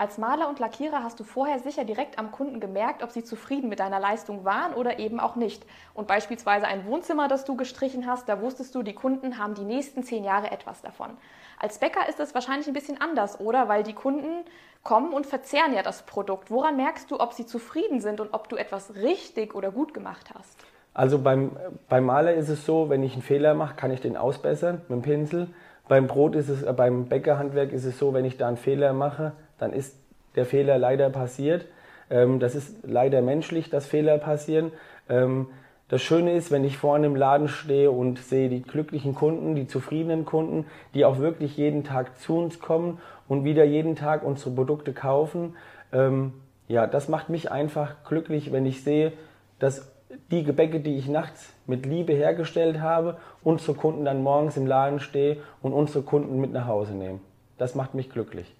Als 0.00 0.16
Maler 0.16 0.48
und 0.48 0.58
Lackierer 0.58 1.02
hast 1.02 1.20
du 1.20 1.24
vorher 1.24 1.58
sicher 1.58 1.84
direkt 1.84 2.18
am 2.18 2.32
Kunden 2.32 2.58
gemerkt, 2.58 3.02
ob 3.02 3.10
sie 3.10 3.22
zufrieden 3.22 3.68
mit 3.68 3.80
deiner 3.80 4.00
Leistung 4.00 4.46
waren 4.46 4.72
oder 4.72 4.98
eben 4.98 5.20
auch 5.20 5.36
nicht. 5.36 5.66
Und 5.92 6.06
beispielsweise 6.08 6.66
ein 6.66 6.86
Wohnzimmer, 6.86 7.28
das 7.28 7.44
du 7.44 7.54
gestrichen 7.54 8.06
hast, 8.06 8.26
da 8.26 8.40
wusstest 8.40 8.74
du, 8.74 8.82
die 8.82 8.94
Kunden 8.94 9.36
haben 9.36 9.54
die 9.54 9.64
nächsten 9.64 10.02
zehn 10.02 10.24
Jahre 10.24 10.52
etwas 10.52 10.80
davon. 10.80 11.10
Als 11.58 11.78
Bäcker 11.80 12.08
ist 12.08 12.18
es 12.18 12.34
wahrscheinlich 12.34 12.66
ein 12.66 12.72
bisschen 12.72 12.98
anders, 12.98 13.40
oder? 13.40 13.68
Weil 13.68 13.82
die 13.82 13.92
Kunden 13.92 14.46
kommen 14.82 15.12
und 15.12 15.26
verzehren 15.26 15.74
ja 15.74 15.82
das 15.82 16.06
Produkt. 16.06 16.50
Woran 16.50 16.78
merkst 16.78 17.10
du, 17.10 17.20
ob 17.20 17.34
sie 17.34 17.44
zufrieden 17.44 18.00
sind 18.00 18.20
und 18.20 18.32
ob 18.32 18.48
du 18.48 18.56
etwas 18.56 18.94
richtig 18.94 19.54
oder 19.54 19.70
gut 19.70 19.92
gemacht 19.92 20.30
hast? 20.34 20.64
Also 20.94 21.18
beim, 21.18 21.50
beim 21.90 22.06
Maler 22.06 22.32
ist 22.32 22.48
es 22.48 22.64
so, 22.64 22.88
wenn 22.88 23.02
ich 23.02 23.12
einen 23.12 23.22
Fehler 23.22 23.52
mache, 23.52 23.74
kann 23.74 23.90
ich 23.90 24.00
den 24.00 24.16
ausbessern 24.16 24.80
mit 24.88 24.90
dem 24.90 25.02
Pinsel. 25.02 25.48
Beim 25.90 26.06
Brot 26.06 26.36
ist 26.36 26.48
es, 26.48 26.62
äh, 26.62 26.72
beim 26.72 27.06
Bäckerhandwerk 27.06 27.72
ist 27.72 27.84
es 27.84 27.98
so, 27.98 28.14
wenn 28.14 28.24
ich 28.24 28.36
da 28.36 28.46
einen 28.46 28.56
Fehler 28.56 28.92
mache, 28.92 29.32
dann 29.58 29.72
ist 29.72 29.96
der 30.36 30.46
Fehler 30.46 30.78
leider 30.78 31.10
passiert. 31.10 31.66
Ähm, 32.10 32.38
das 32.38 32.54
ist 32.54 32.76
leider 32.84 33.22
menschlich, 33.22 33.70
dass 33.70 33.86
Fehler 33.86 34.18
passieren. 34.18 34.70
Ähm, 35.08 35.48
das 35.88 36.00
Schöne 36.00 36.36
ist, 36.36 36.52
wenn 36.52 36.62
ich 36.62 36.78
vorne 36.78 37.06
im 37.06 37.16
Laden 37.16 37.48
stehe 37.48 37.90
und 37.90 38.20
sehe 38.20 38.48
die 38.48 38.62
glücklichen 38.62 39.16
Kunden, 39.16 39.56
die 39.56 39.66
zufriedenen 39.66 40.24
Kunden, 40.24 40.66
die 40.94 41.04
auch 41.04 41.18
wirklich 41.18 41.56
jeden 41.56 41.82
Tag 41.82 42.20
zu 42.20 42.38
uns 42.38 42.60
kommen 42.60 43.00
und 43.26 43.42
wieder 43.42 43.64
jeden 43.64 43.96
Tag 43.96 44.22
unsere 44.22 44.54
Produkte 44.54 44.92
kaufen. 44.92 45.56
Ähm, 45.92 46.34
ja, 46.68 46.86
das 46.86 47.08
macht 47.08 47.30
mich 47.30 47.50
einfach 47.50 48.04
glücklich, 48.04 48.52
wenn 48.52 48.64
ich 48.64 48.84
sehe, 48.84 49.12
dass 49.58 49.90
die 50.30 50.44
Gebäcke, 50.44 50.78
die 50.78 50.96
ich 50.96 51.08
nachts 51.08 51.52
mit 51.70 51.86
Liebe 51.86 52.12
hergestellt 52.12 52.80
habe, 52.80 53.16
unsere 53.42 53.74
Kunden 53.74 54.04
dann 54.04 54.22
morgens 54.22 54.58
im 54.58 54.66
Laden 54.66 55.00
stehen 55.00 55.40
und 55.62 55.72
unsere 55.72 56.04
Kunden 56.04 56.38
mit 56.40 56.52
nach 56.52 56.66
Hause 56.66 56.92
nehmen. 56.92 57.20
Das 57.56 57.74
macht 57.74 57.94
mich 57.94 58.10
glücklich. 58.10 58.54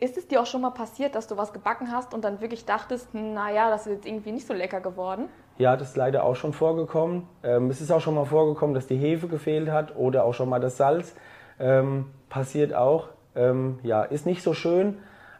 Ist 0.00 0.16
es 0.16 0.28
dir 0.28 0.40
auch 0.40 0.46
schon 0.46 0.60
mal 0.60 0.70
passiert, 0.70 1.16
dass 1.16 1.26
du 1.26 1.36
was 1.36 1.52
gebacken 1.52 1.90
hast 1.90 2.14
und 2.14 2.22
dann 2.22 2.40
wirklich 2.40 2.64
dachtest, 2.64 3.12
naja, 3.14 3.68
das 3.68 3.88
ist 3.88 3.94
jetzt 3.94 4.06
irgendwie 4.06 4.30
nicht 4.30 4.46
so 4.46 4.54
lecker 4.54 4.80
geworden? 4.80 5.28
Ja, 5.58 5.76
das 5.76 5.90
ist 5.90 5.96
leider 5.96 6.22
auch 6.22 6.36
schon 6.36 6.52
vorgekommen. 6.52 7.26
Ähm, 7.42 7.68
es 7.68 7.80
ist 7.80 7.90
auch 7.90 8.00
schon 8.00 8.14
mal 8.14 8.24
vorgekommen, 8.24 8.74
dass 8.76 8.86
die 8.86 8.96
Hefe 8.96 9.26
gefehlt 9.26 9.70
hat 9.70 9.96
oder 9.96 10.24
auch 10.24 10.34
schon 10.34 10.48
mal 10.48 10.60
das 10.60 10.76
Salz. 10.76 11.16
Ähm, 11.58 12.06
passiert 12.28 12.74
auch. 12.74 13.08
Ähm, 13.34 13.80
ja, 13.82 14.04
ist 14.04 14.24
nicht 14.24 14.42
so 14.42 14.54
schön, 14.54 14.98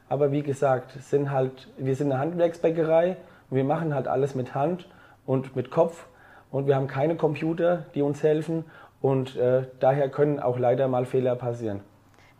aber 0.08 0.32
wie 0.32 0.42
gesagt, 0.42 0.92
sind 0.92 1.30
halt, 1.30 1.68
wir 1.76 1.94
sind 1.94 2.10
eine 2.10 2.20
Handwerksbäckerei 2.20 3.16
und 3.50 3.56
wir 3.56 3.64
machen 3.64 3.94
halt 3.94 4.08
alles 4.08 4.34
mit 4.34 4.56
Hand 4.56 4.88
und 5.24 5.54
mit 5.54 5.70
Kopf 5.70 6.06
und 6.50 6.66
wir 6.66 6.76
haben 6.76 6.86
keine 6.86 7.16
Computer, 7.16 7.84
die 7.94 8.02
uns 8.02 8.22
helfen 8.22 8.64
und 9.00 9.36
äh, 9.36 9.66
daher 9.80 10.08
können 10.08 10.40
auch 10.40 10.58
leider 10.58 10.88
mal 10.88 11.06
Fehler 11.06 11.36
passieren. 11.36 11.80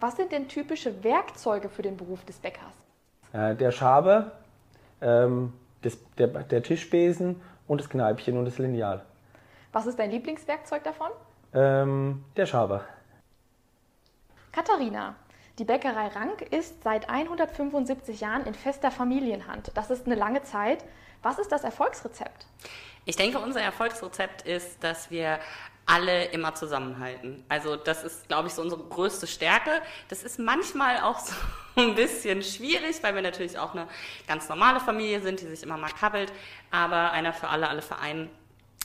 Was 0.01 0.17
sind 0.17 0.33
denn 0.33 0.49
typische 0.49 1.03
Werkzeuge 1.03 1.69
für 1.69 1.83
den 1.83 1.97
Beruf 1.97 2.25
des 2.25 2.39
Bäckers? 2.39 2.75
Äh, 3.33 3.57
der 3.57 3.73
Schaber, 3.73 4.33
ähm, 5.01 5.53
das, 5.83 5.99
der, 6.17 6.29
der 6.29 6.63
Tischbesen 6.63 7.41
und 7.67 7.81
das 7.81 7.89
Kneipchen 7.89 8.39
und 8.39 8.45
das 8.45 8.59
Lineal. 8.59 9.05
Was 9.73 9.87
ist 9.87 9.99
dein 9.99 10.11
Lieblingswerkzeug 10.11 10.83
davon? 10.85 11.11
Ähm, 11.53 12.25
der 12.37 12.47
Schaber. 12.47 12.85
Katharina, 14.53 15.15
die 15.59 15.65
Bäckerei 15.65 16.09
Rank 16.09 16.43
ist 16.43 16.83
seit 16.85 17.09
175 17.09 18.21
Jahren 18.21 18.47
in 18.47 18.55
fester 18.55 18.91
Familienhand. 18.91 19.73
Das 19.75 19.91
ist 19.91 20.07
eine 20.07 20.15
lange 20.15 20.43
Zeit. 20.43 20.85
Was 21.23 21.39
ist 21.39 21.51
das 21.51 21.65
Erfolgsrezept? 21.65 22.47
Ich 23.05 23.17
denke, 23.17 23.39
unser 23.39 23.61
Erfolgsrezept 23.61 24.43
ist, 24.43 24.83
dass 24.85 25.11
wir 25.11 25.41
alle 25.87 26.27
immer 26.27 26.55
zusammenhalten. 26.55 27.43
Also 27.49 27.75
das 27.75 28.05
ist, 28.05 28.29
glaube 28.29 28.49
ich, 28.49 28.55
so 28.55 28.63
unsere 28.63 28.85
größte 28.85 29.27
Stärke. 29.27 29.71
Das 30.09 30.23
ist 30.23 30.39
manchmal 30.39 31.01
auch 31.01 31.19
so 31.21 31.35
ein 31.77 31.95
bisschen 31.95 32.43
schwierig, 32.43 33.03
weil 33.03 33.15
wir 33.15 33.23
natürlich 33.23 33.59
auch 33.59 33.73
eine 33.75 33.89
ganz 34.29 34.49
normale 34.49 34.81
Familie 34.81 35.21
sind, 35.23 35.41
die 35.41 35.47
sich 35.47 35.63
immer 35.63 35.79
mal 35.79 35.91
kabbelt. 35.91 36.33
Aber 36.71 37.11
einer 37.13 37.33
für 37.33 37.49
alle, 37.49 37.69
alle 37.69 37.83
Vereinen, 37.83 38.31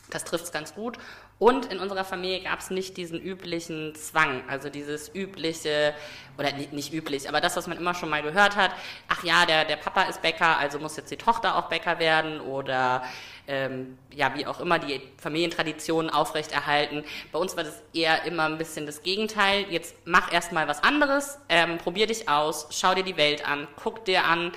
das 0.10 0.24
trifft 0.24 0.46
es 0.46 0.52
ganz 0.52 0.74
gut. 0.74 0.98
Und 1.40 1.66
in 1.66 1.80
unserer 1.80 2.06
Familie 2.06 2.42
gab 2.42 2.60
es 2.60 2.70
nicht 2.70 2.96
diesen 2.96 3.20
üblichen 3.20 3.96
Zwang, 3.96 4.44
also 4.48 4.70
dieses 4.70 5.14
übliche, 5.14 5.94
oder 6.38 6.54
nicht, 6.54 6.74
nicht, 6.74 6.94
üblich, 6.94 7.28
aber 7.28 7.42
das, 7.42 7.58
was 7.58 7.68
man 7.68 7.78
immer 7.78 7.94
schon 7.94 8.10
mal 8.10 8.22
gehört 8.22 8.56
hat, 8.56 8.72
ach 9.10 9.24
ja, 9.24 9.46
der, 9.46 9.66
der 9.66 9.76
Papa 9.76 10.04
ist 10.04 10.22
Bäcker, 10.22 10.58
also 10.58 10.80
muss 10.80 10.96
jetzt 10.96 11.12
die 11.12 11.18
Tochter 11.18 11.58
auch 11.58 11.70
Bäcker 11.70 12.00
werden 12.00 12.40
oder 12.40 13.04
ähm, 13.48 13.98
ja, 14.12 14.34
wie 14.36 14.46
auch 14.46 14.60
immer, 14.60 14.80
die 14.80 15.02
Familientraditionen 15.18 16.10
aufrechterhalten. 16.10 17.04
Bei 17.32 17.40
uns 17.40 17.58
war 17.58 17.64
das 17.64 17.82
eher 17.94 18.24
immer 18.24 18.46
ein 18.46 18.58
bisschen 18.58 18.86
das 18.86 19.04
Gegenteil. 19.04 19.66
Jetzt 19.70 19.96
mach 20.06 20.32
erstmal 20.32 20.68
was 20.68 20.82
anderes, 20.84 21.40
ähm, 21.50 21.78
probier 21.78 22.08
dich 22.08 22.30
aus, 22.30 22.68
schau 22.72 22.96
dir 22.96 23.04
die 23.04 23.18
Welt 23.18 23.46
an, 23.46 23.68
guck 23.76 24.06
dir 24.06 24.24
an, 24.24 24.54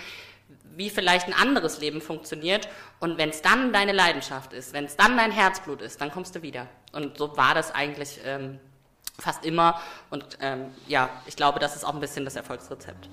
wie 0.76 0.90
vielleicht 0.90 1.26
ein 1.26 1.32
anderes 1.32 1.80
Leben 1.80 2.00
funktioniert. 2.00 2.68
Und 3.00 3.18
wenn 3.18 3.30
es 3.30 3.42
dann 3.42 3.72
deine 3.72 3.92
Leidenschaft 3.92 4.52
ist, 4.52 4.72
wenn 4.72 4.84
es 4.84 4.96
dann 4.96 5.16
dein 5.16 5.32
Herzblut 5.32 5.80
ist, 5.80 6.00
dann 6.00 6.12
kommst 6.12 6.36
du 6.36 6.42
wieder. 6.42 6.66
Und 6.92 7.18
so 7.18 7.36
war 7.36 7.54
das 7.54 7.74
eigentlich 7.74 8.20
ähm, 8.24 8.60
fast 9.18 9.44
immer. 9.44 9.80
Und 10.10 10.38
ähm, 10.40 10.72
ja, 10.86 11.08
ich 11.26 11.36
glaube, 11.36 11.58
das 11.58 11.76
ist 11.76 11.84
auch 11.84 11.94
ein 11.94 12.00
bisschen 12.00 12.24
das 12.24 12.36
Erfolgsrezept. 12.36 13.08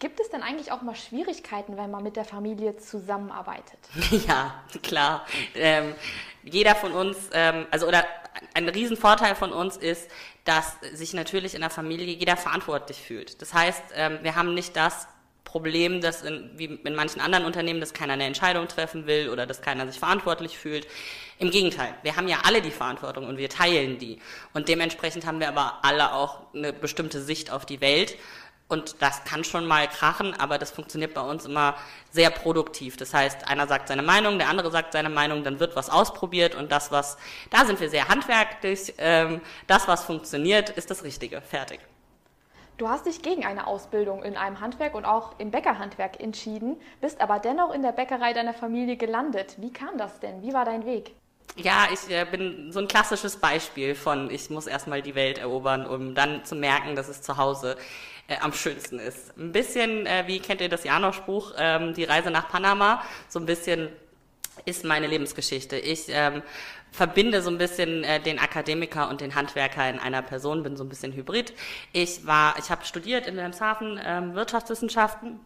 Gibt 0.00 0.20
es 0.20 0.30
denn 0.30 0.42
eigentlich 0.42 0.70
auch 0.70 0.82
mal 0.82 0.94
Schwierigkeiten, 0.94 1.76
wenn 1.76 1.90
man 1.90 2.04
mit 2.04 2.14
der 2.16 2.24
Familie 2.24 2.76
zusammenarbeitet? 2.76 3.78
Ja, 4.28 4.62
klar. 4.82 5.26
Ähm, 5.54 5.94
jeder 6.44 6.74
von 6.74 6.92
uns, 6.92 7.16
ähm, 7.32 7.66
also 7.70 7.86
oder 7.88 8.04
ein 8.54 8.68
Riesenvorteil 8.68 9.34
von 9.34 9.52
uns 9.52 9.76
ist, 9.76 10.08
dass 10.44 10.76
sich 10.92 11.14
natürlich 11.14 11.54
in 11.54 11.60
der 11.60 11.70
Familie 11.70 12.06
jeder 12.06 12.36
verantwortlich 12.36 12.98
fühlt. 12.98 13.42
Das 13.42 13.52
heißt, 13.54 13.82
ähm, 13.94 14.18
wir 14.22 14.36
haben 14.36 14.54
nicht 14.54 14.76
das 14.76 15.08
Problem, 15.48 16.02
dass 16.02 16.22
in, 16.22 16.50
wie 16.56 16.66
in 16.66 16.94
manchen 16.94 17.20
anderen 17.22 17.46
Unternehmen, 17.46 17.80
dass 17.80 17.94
keiner 17.94 18.12
eine 18.12 18.24
Entscheidung 18.24 18.68
treffen 18.68 19.06
will 19.06 19.30
oder 19.30 19.46
dass 19.46 19.62
keiner 19.62 19.86
sich 19.88 19.98
verantwortlich 19.98 20.58
fühlt. 20.58 20.86
Im 21.38 21.50
Gegenteil, 21.50 21.94
wir 22.02 22.16
haben 22.16 22.28
ja 22.28 22.40
alle 22.44 22.60
die 22.60 22.70
Verantwortung 22.70 23.26
und 23.26 23.38
wir 23.38 23.48
teilen 23.48 23.98
die. 23.98 24.18
Und 24.52 24.68
dementsprechend 24.68 25.24
haben 25.24 25.40
wir 25.40 25.48
aber 25.48 25.78
alle 25.82 26.12
auch 26.12 26.52
eine 26.54 26.74
bestimmte 26.74 27.22
Sicht 27.22 27.50
auf 27.50 27.64
die 27.64 27.80
Welt. 27.80 28.16
Und 28.68 28.96
das 29.00 29.24
kann 29.24 29.42
schon 29.42 29.66
mal 29.66 29.88
krachen, 29.88 30.34
aber 30.38 30.58
das 30.58 30.70
funktioniert 30.70 31.14
bei 31.14 31.22
uns 31.22 31.46
immer 31.46 31.74
sehr 32.10 32.28
produktiv. 32.28 32.98
Das 32.98 33.14
heißt, 33.14 33.48
einer 33.48 33.66
sagt 33.66 33.88
seine 33.88 34.02
Meinung, 34.02 34.36
der 34.36 34.50
andere 34.50 34.70
sagt 34.70 34.92
seine 34.92 35.08
Meinung, 35.08 35.44
dann 35.44 35.60
wird 35.60 35.74
was 35.76 35.88
ausprobiert 35.88 36.54
und 36.54 36.70
das, 36.70 36.92
was, 36.92 37.16
da 37.48 37.64
sind 37.64 37.80
wir 37.80 37.88
sehr 37.88 38.08
handwerklich, 38.08 38.92
ähm, 38.98 39.40
das, 39.66 39.88
was 39.88 40.04
funktioniert, 40.04 40.68
ist 40.68 40.90
das 40.90 41.02
Richtige. 41.02 41.40
Fertig. 41.40 41.80
Du 42.78 42.88
hast 42.88 43.06
dich 43.06 43.22
gegen 43.22 43.44
eine 43.44 43.66
Ausbildung 43.66 44.22
in 44.22 44.36
einem 44.36 44.60
Handwerk 44.60 44.94
und 44.94 45.04
auch 45.04 45.36
im 45.38 45.50
Bäckerhandwerk 45.50 46.20
entschieden, 46.20 46.76
bist 47.00 47.20
aber 47.20 47.40
dennoch 47.40 47.74
in 47.74 47.82
der 47.82 47.90
Bäckerei 47.90 48.32
deiner 48.32 48.54
Familie 48.54 48.96
gelandet. 48.96 49.56
Wie 49.58 49.72
kam 49.72 49.98
das 49.98 50.20
denn? 50.20 50.42
Wie 50.42 50.54
war 50.54 50.64
dein 50.64 50.86
Weg? 50.86 51.12
Ja, 51.56 51.88
ich 51.92 52.08
äh, 52.08 52.24
bin 52.24 52.70
so 52.70 52.78
ein 52.78 52.86
klassisches 52.86 53.36
Beispiel 53.36 53.96
von, 53.96 54.30
ich 54.30 54.48
muss 54.48 54.68
erstmal 54.68 55.02
die 55.02 55.16
Welt 55.16 55.38
erobern, 55.38 55.86
um 55.86 56.14
dann 56.14 56.44
zu 56.44 56.54
merken, 56.54 56.94
dass 56.94 57.08
es 57.08 57.20
zu 57.20 57.36
Hause 57.36 57.76
äh, 58.28 58.36
am 58.40 58.52
schönsten 58.52 59.00
ist. 59.00 59.36
Ein 59.36 59.50
bisschen, 59.50 60.06
äh, 60.06 60.28
wie 60.28 60.38
kennt 60.38 60.60
ihr 60.60 60.68
das 60.68 60.84
Janosch-Buch, 60.84 61.54
ähm, 61.58 61.94
die 61.94 62.04
Reise 62.04 62.30
nach 62.30 62.48
Panama, 62.48 63.02
so 63.28 63.40
ein 63.40 63.46
bisschen 63.46 63.88
ist 64.64 64.84
meine 64.84 65.06
Lebensgeschichte. 65.06 65.76
Ich 65.76 66.06
ähm, 66.08 66.42
verbinde 66.90 67.42
so 67.42 67.50
ein 67.50 67.58
bisschen 67.58 68.04
äh, 68.04 68.20
den 68.20 68.38
Akademiker 68.38 69.08
und 69.08 69.20
den 69.20 69.34
Handwerker 69.34 69.88
in 69.88 69.98
einer 69.98 70.22
Person, 70.22 70.62
bin 70.62 70.76
so 70.76 70.84
ein 70.84 70.88
bisschen 70.88 71.12
hybrid. 71.12 71.52
Ich 71.92 72.26
war, 72.26 72.56
ich 72.58 72.70
habe 72.70 72.84
studiert 72.84 73.26
in 73.26 73.34
Wilhelmshaven 73.34 74.00
ähm, 74.04 74.34
Wirtschaftswissenschaften. 74.34 75.40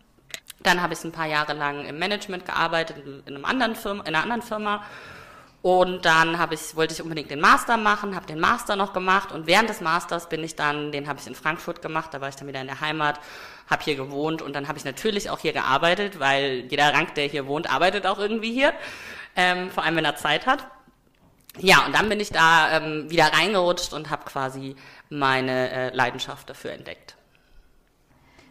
Dann 0.62 0.80
habe 0.80 0.94
ich 0.94 1.02
ein 1.04 1.12
paar 1.12 1.26
Jahre 1.26 1.54
lang 1.54 1.84
im 1.86 1.98
Management 1.98 2.46
gearbeitet 2.46 2.96
in, 3.04 3.22
in 3.26 3.34
einem 3.34 3.44
anderen 3.44 3.74
Firma, 3.74 4.02
in 4.02 4.14
einer 4.14 4.22
anderen 4.22 4.42
Firma. 4.42 4.84
Und 5.62 6.04
dann 6.04 6.38
habe 6.38 6.54
ich, 6.54 6.74
wollte 6.74 6.92
ich 6.92 7.02
unbedingt 7.02 7.30
den 7.30 7.40
Master 7.40 7.76
machen, 7.76 8.16
habe 8.16 8.26
den 8.26 8.40
Master 8.40 8.74
noch 8.74 8.92
gemacht 8.92 9.30
und 9.30 9.46
während 9.46 9.70
des 9.70 9.80
Masters 9.80 10.28
bin 10.28 10.42
ich 10.42 10.56
dann, 10.56 10.90
den 10.90 11.06
habe 11.06 11.20
ich 11.20 11.26
in 11.28 11.36
Frankfurt 11.36 11.80
gemacht, 11.80 12.12
da 12.12 12.20
war 12.20 12.28
ich 12.28 12.34
dann 12.34 12.48
wieder 12.48 12.60
in 12.60 12.66
der 12.66 12.80
Heimat, 12.80 13.20
habe 13.68 13.82
hier 13.82 13.96
gewohnt 13.96 14.42
und 14.42 14.54
dann 14.54 14.68
habe 14.68 14.78
ich 14.78 14.84
natürlich 14.84 15.30
auch 15.30 15.38
hier 15.38 15.52
gearbeitet, 15.52 16.20
weil 16.20 16.66
jeder 16.68 16.92
Rank, 16.92 17.14
der 17.14 17.26
hier 17.26 17.46
wohnt, 17.46 17.72
arbeitet 17.72 18.06
auch 18.06 18.18
irgendwie 18.18 18.52
hier, 18.52 18.72
ähm, 19.36 19.70
vor 19.70 19.84
allem 19.84 19.96
wenn 19.96 20.04
er 20.04 20.16
Zeit 20.16 20.46
hat. 20.46 20.66
Ja, 21.58 21.84
und 21.84 21.94
dann 21.94 22.08
bin 22.08 22.18
ich 22.20 22.30
da 22.30 22.78
ähm, 22.78 23.10
wieder 23.10 23.26
reingerutscht 23.32 23.92
und 23.92 24.10
habe 24.10 24.24
quasi 24.24 24.74
meine 25.10 25.70
äh, 25.70 25.94
Leidenschaft 25.94 26.48
dafür 26.48 26.72
entdeckt. 26.72 27.14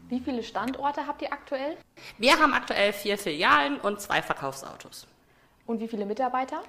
Wie 0.10 0.20
viele 0.20 0.44
Standorte 0.44 1.08
habt 1.08 1.22
ihr 1.22 1.32
aktuell? 1.32 1.78
Wir 2.18 2.38
haben 2.38 2.54
aktuell 2.54 2.94
vier 2.94 3.18
Filialen 3.18 3.80
und 3.80 4.02
zwei 4.02 4.22
Verkaufsautos. 4.22 5.08
Und 5.66 5.80
wie 5.80 5.88
viele 5.88 6.06
Mitarbeiter? 6.06 6.64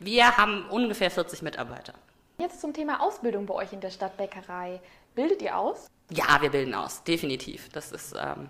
Wir 0.00 0.36
haben 0.36 0.66
ungefähr 0.68 1.10
40 1.10 1.42
Mitarbeiter. 1.42 1.94
Jetzt 2.38 2.60
zum 2.60 2.74
Thema 2.74 3.00
Ausbildung 3.00 3.46
bei 3.46 3.54
euch 3.54 3.72
in 3.72 3.80
der 3.80 3.90
Stadtbäckerei. 3.90 4.80
Bildet 5.14 5.40
ihr 5.40 5.56
aus? 5.56 5.86
Ja, 6.10 6.40
wir 6.40 6.50
bilden 6.50 6.74
aus, 6.74 7.02
definitiv. 7.04 7.68
Das 7.70 7.92
ist 7.92 8.14
ähm, 8.14 8.48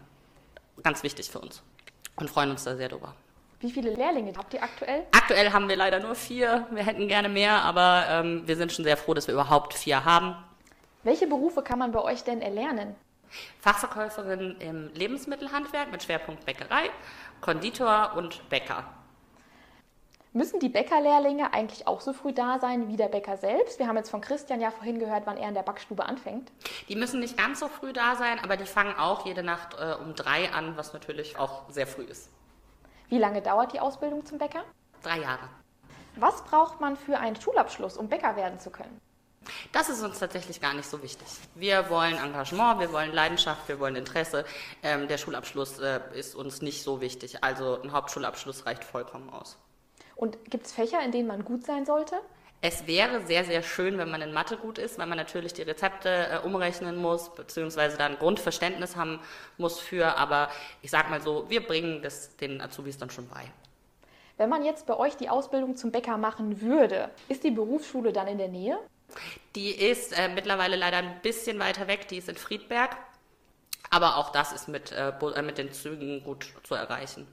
ganz 0.82 1.02
wichtig 1.02 1.30
für 1.30 1.38
uns 1.38 1.62
und 2.16 2.28
freuen 2.28 2.50
uns 2.50 2.64
da 2.64 2.76
sehr 2.76 2.88
drüber. 2.88 3.14
Wie 3.60 3.70
viele 3.70 3.94
Lehrlinge 3.94 4.32
habt 4.36 4.52
ihr 4.52 4.62
aktuell? 4.62 5.04
Aktuell 5.12 5.52
haben 5.52 5.68
wir 5.68 5.76
leider 5.76 6.00
nur 6.00 6.14
vier. 6.14 6.66
Wir 6.70 6.84
hätten 6.84 7.08
gerne 7.08 7.28
mehr, 7.28 7.62
aber 7.62 8.04
ähm, 8.10 8.42
wir 8.46 8.56
sind 8.56 8.72
schon 8.72 8.84
sehr 8.84 8.96
froh, 8.96 9.14
dass 9.14 9.26
wir 9.26 9.34
überhaupt 9.34 9.72
vier 9.72 10.04
haben. 10.04 10.36
Welche 11.02 11.26
Berufe 11.26 11.62
kann 11.62 11.78
man 11.78 11.92
bei 11.92 12.02
euch 12.02 12.24
denn 12.24 12.42
erlernen? 12.42 12.94
Fachverkäuferin 13.60 14.56
im 14.58 14.90
Lebensmittelhandwerk 14.94 15.90
mit 15.90 16.02
Schwerpunkt 16.02 16.44
Bäckerei, 16.44 16.90
Konditor 17.40 18.12
und 18.16 18.48
Bäcker. 18.48 18.84
Müssen 20.36 20.58
die 20.58 20.68
Bäckerlehrlinge 20.68 21.54
eigentlich 21.54 21.86
auch 21.86 22.00
so 22.00 22.12
früh 22.12 22.32
da 22.32 22.58
sein 22.58 22.88
wie 22.88 22.96
der 22.96 23.06
Bäcker 23.06 23.36
selbst? 23.36 23.78
Wir 23.78 23.86
haben 23.86 23.96
jetzt 23.96 24.10
von 24.10 24.20
Christian 24.20 24.60
ja 24.60 24.72
vorhin 24.72 24.98
gehört, 24.98 25.26
wann 25.26 25.36
er 25.36 25.46
in 25.46 25.54
der 25.54 25.62
Backstube 25.62 26.04
anfängt. 26.04 26.50
Die 26.88 26.96
müssen 26.96 27.20
nicht 27.20 27.38
ganz 27.38 27.60
so 27.60 27.68
früh 27.68 27.92
da 27.92 28.16
sein, 28.16 28.40
aber 28.40 28.56
die 28.56 28.64
fangen 28.64 28.96
auch 28.98 29.24
jede 29.24 29.44
Nacht 29.44 29.76
äh, 29.78 29.94
um 30.02 30.16
drei 30.16 30.52
an, 30.52 30.76
was 30.76 30.92
natürlich 30.92 31.38
auch 31.38 31.70
sehr 31.70 31.86
früh 31.86 32.02
ist. 32.02 32.30
Wie 33.08 33.18
lange 33.18 33.42
dauert 33.42 33.74
die 33.74 33.78
Ausbildung 33.78 34.26
zum 34.26 34.38
Bäcker? 34.38 34.64
Drei 35.04 35.20
Jahre. 35.20 35.48
Was 36.16 36.42
braucht 36.42 36.80
man 36.80 36.96
für 36.96 37.16
einen 37.16 37.40
Schulabschluss, 37.40 37.96
um 37.96 38.08
Bäcker 38.08 38.34
werden 38.34 38.58
zu 38.58 38.70
können? 38.70 39.00
Das 39.70 39.88
ist 39.88 40.02
uns 40.02 40.18
tatsächlich 40.18 40.60
gar 40.60 40.74
nicht 40.74 40.90
so 40.90 41.00
wichtig. 41.00 41.28
Wir 41.54 41.88
wollen 41.90 42.16
Engagement, 42.16 42.80
wir 42.80 42.92
wollen 42.92 43.12
Leidenschaft, 43.12 43.68
wir 43.68 43.78
wollen 43.78 43.94
Interesse. 43.94 44.44
Ähm, 44.82 45.06
der 45.06 45.18
Schulabschluss 45.18 45.78
äh, 45.78 46.00
ist 46.12 46.34
uns 46.34 46.60
nicht 46.60 46.82
so 46.82 47.00
wichtig. 47.00 47.44
Also 47.44 47.80
ein 47.82 47.92
Hauptschulabschluss 47.92 48.66
reicht 48.66 48.82
vollkommen 48.82 49.30
aus. 49.30 49.58
Und 50.16 50.50
gibt 50.50 50.66
es 50.66 50.72
Fächer, 50.72 51.02
in 51.02 51.12
denen 51.12 51.28
man 51.28 51.44
gut 51.44 51.64
sein 51.64 51.84
sollte? 51.86 52.16
Es 52.66 52.86
wäre 52.86 53.20
sehr, 53.26 53.44
sehr 53.44 53.62
schön, 53.62 53.98
wenn 53.98 54.10
man 54.10 54.22
in 54.22 54.32
Mathe 54.32 54.56
gut 54.56 54.78
ist, 54.78 54.98
weil 54.98 55.06
man 55.06 55.18
natürlich 55.18 55.52
die 55.52 55.62
Rezepte 55.62 56.08
äh, 56.08 56.38
umrechnen 56.46 56.96
muss, 56.96 57.34
beziehungsweise 57.34 57.98
dann 57.98 58.16
Grundverständnis 58.16 58.96
haben 58.96 59.20
muss 59.58 59.78
für. 59.78 60.16
Aber 60.16 60.48
ich 60.80 60.90
sag 60.90 61.10
mal 61.10 61.20
so, 61.20 61.50
wir 61.50 61.66
bringen 61.66 62.00
das 62.00 62.36
den 62.36 62.62
Azubis 62.62 62.96
dann 62.96 63.10
schon 63.10 63.28
bei. 63.28 63.42
Wenn 64.38 64.48
man 64.48 64.64
jetzt 64.64 64.86
bei 64.86 64.96
euch 64.96 65.16
die 65.16 65.28
Ausbildung 65.28 65.76
zum 65.76 65.92
Bäcker 65.92 66.16
machen 66.16 66.62
würde, 66.62 67.10
ist 67.28 67.44
die 67.44 67.50
Berufsschule 67.50 68.14
dann 68.14 68.28
in 68.28 68.38
der 68.38 68.48
Nähe? 68.48 68.78
Die 69.54 69.70
ist 69.70 70.18
äh, 70.18 70.28
mittlerweile 70.28 70.76
leider 70.76 70.96
ein 70.96 71.20
bisschen 71.20 71.58
weiter 71.58 71.86
weg, 71.86 72.08
die 72.08 72.16
ist 72.16 72.30
in 72.30 72.36
Friedberg. 72.36 72.96
Aber 73.90 74.16
auch 74.16 74.30
das 74.30 74.52
ist 74.52 74.68
mit, 74.68 74.90
äh, 74.90 75.10
äh 75.10 75.42
mit 75.42 75.58
den 75.58 75.70
Zügen 75.70 76.24
gut 76.24 76.52
zu 76.62 76.74
erreichen. 76.74 77.28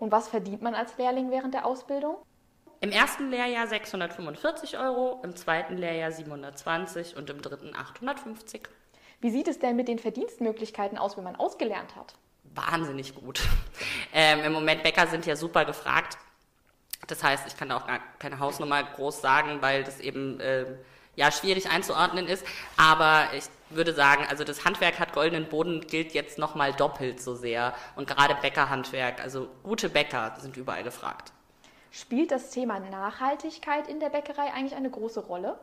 Und 0.00 0.10
was 0.10 0.28
verdient 0.28 0.62
man 0.62 0.74
als 0.74 0.96
Lehrling 0.96 1.30
während 1.30 1.52
der 1.52 1.66
Ausbildung? 1.66 2.16
Im 2.80 2.90
ersten 2.90 3.28
Lehrjahr 3.28 3.66
645 3.66 4.78
Euro, 4.78 5.20
im 5.22 5.36
zweiten 5.36 5.76
Lehrjahr 5.76 6.10
720 6.10 7.16
und 7.18 7.28
im 7.28 7.42
dritten 7.42 7.76
850. 7.76 8.62
Wie 9.20 9.30
sieht 9.30 9.46
es 9.46 9.58
denn 9.58 9.76
mit 9.76 9.88
den 9.88 9.98
Verdienstmöglichkeiten 9.98 10.96
aus, 10.96 11.18
wenn 11.18 11.24
man 11.24 11.36
ausgelernt 11.36 11.94
hat? 11.96 12.14
Wahnsinnig 12.54 13.14
gut. 13.14 13.42
Ähm, 14.12 14.40
Im 14.40 14.52
Moment 14.52 14.82
Bäcker 14.82 15.06
sind 15.06 15.24
ja 15.24 15.36
super 15.36 15.64
gefragt. 15.64 16.18
Das 17.06 17.22
heißt, 17.22 17.46
ich 17.46 17.56
kann 17.56 17.68
da 17.68 17.76
auch 17.76 17.86
gar 17.86 18.00
keine 18.18 18.40
Hausnummer 18.40 18.82
groß 18.82 19.20
sagen, 19.20 19.62
weil 19.62 19.84
das 19.84 20.00
eben 20.00 20.40
äh, 20.40 20.66
ja 21.14 21.30
schwierig 21.30 21.70
einzuordnen 21.70 22.26
ist. 22.26 22.44
Aber 22.76 23.28
ich 23.32 23.44
würde 23.70 23.94
sagen, 23.94 24.24
also 24.28 24.44
das 24.44 24.64
Handwerk 24.64 24.98
hat 24.98 25.12
goldenen 25.12 25.48
Boden 25.48 25.86
gilt 25.86 26.12
jetzt 26.12 26.38
nochmal 26.38 26.72
doppelt 26.72 27.20
so 27.20 27.34
sehr. 27.34 27.74
Und 27.96 28.06
gerade 28.06 28.34
Bäckerhandwerk, 28.34 29.20
also 29.20 29.48
gute 29.62 29.88
Bäcker 29.88 30.34
sind 30.38 30.56
überall 30.56 30.82
gefragt. 30.82 31.32
Spielt 31.92 32.30
das 32.30 32.50
Thema 32.50 32.78
Nachhaltigkeit 32.78 33.88
in 33.88 33.98
der 33.98 34.10
Bäckerei 34.10 34.52
eigentlich 34.52 34.76
eine 34.76 34.90
große 34.90 35.20
Rolle? 35.20 35.58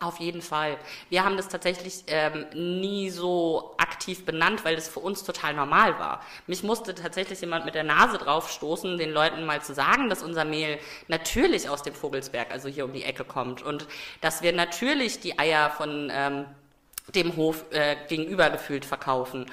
Auf 0.00 0.20
jeden 0.20 0.42
Fall. 0.42 0.78
Wir 1.08 1.24
haben 1.24 1.36
das 1.36 1.48
tatsächlich 1.48 2.04
ähm, 2.06 2.46
nie 2.54 3.10
so 3.10 3.74
aktiv 3.78 4.24
benannt, 4.24 4.64
weil 4.64 4.76
das 4.76 4.88
für 4.88 5.00
uns 5.00 5.24
total 5.24 5.54
normal 5.54 5.98
war. 5.98 6.22
Mich 6.46 6.62
musste 6.62 6.94
tatsächlich 6.94 7.40
jemand 7.40 7.64
mit 7.64 7.74
der 7.74 7.82
Nase 7.82 8.18
drauf 8.18 8.50
stoßen, 8.50 8.96
den 8.96 9.10
Leuten 9.10 9.44
mal 9.44 9.60
zu 9.60 9.74
sagen, 9.74 10.08
dass 10.08 10.22
unser 10.22 10.44
Mehl 10.44 10.78
natürlich 11.08 11.68
aus 11.68 11.82
dem 11.82 11.94
Vogelsberg, 11.94 12.52
also 12.52 12.68
hier 12.68 12.84
um 12.84 12.92
die 12.92 13.02
Ecke 13.02 13.24
kommt 13.24 13.60
und 13.62 13.88
dass 14.20 14.42
wir 14.42 14.52
natürlich 14.52 15.18
die 15.18 15.38
Eier 15.38 15.70
von 15.70 16.10
ähm, 16.12 16.44
dem 17.14 17.36
Hof 17.36 17.64
äh, 17.70 17.96
gegenüber 18.08 18.50
gefühlt 18.50 18.84
verkaufen 18.84 19.46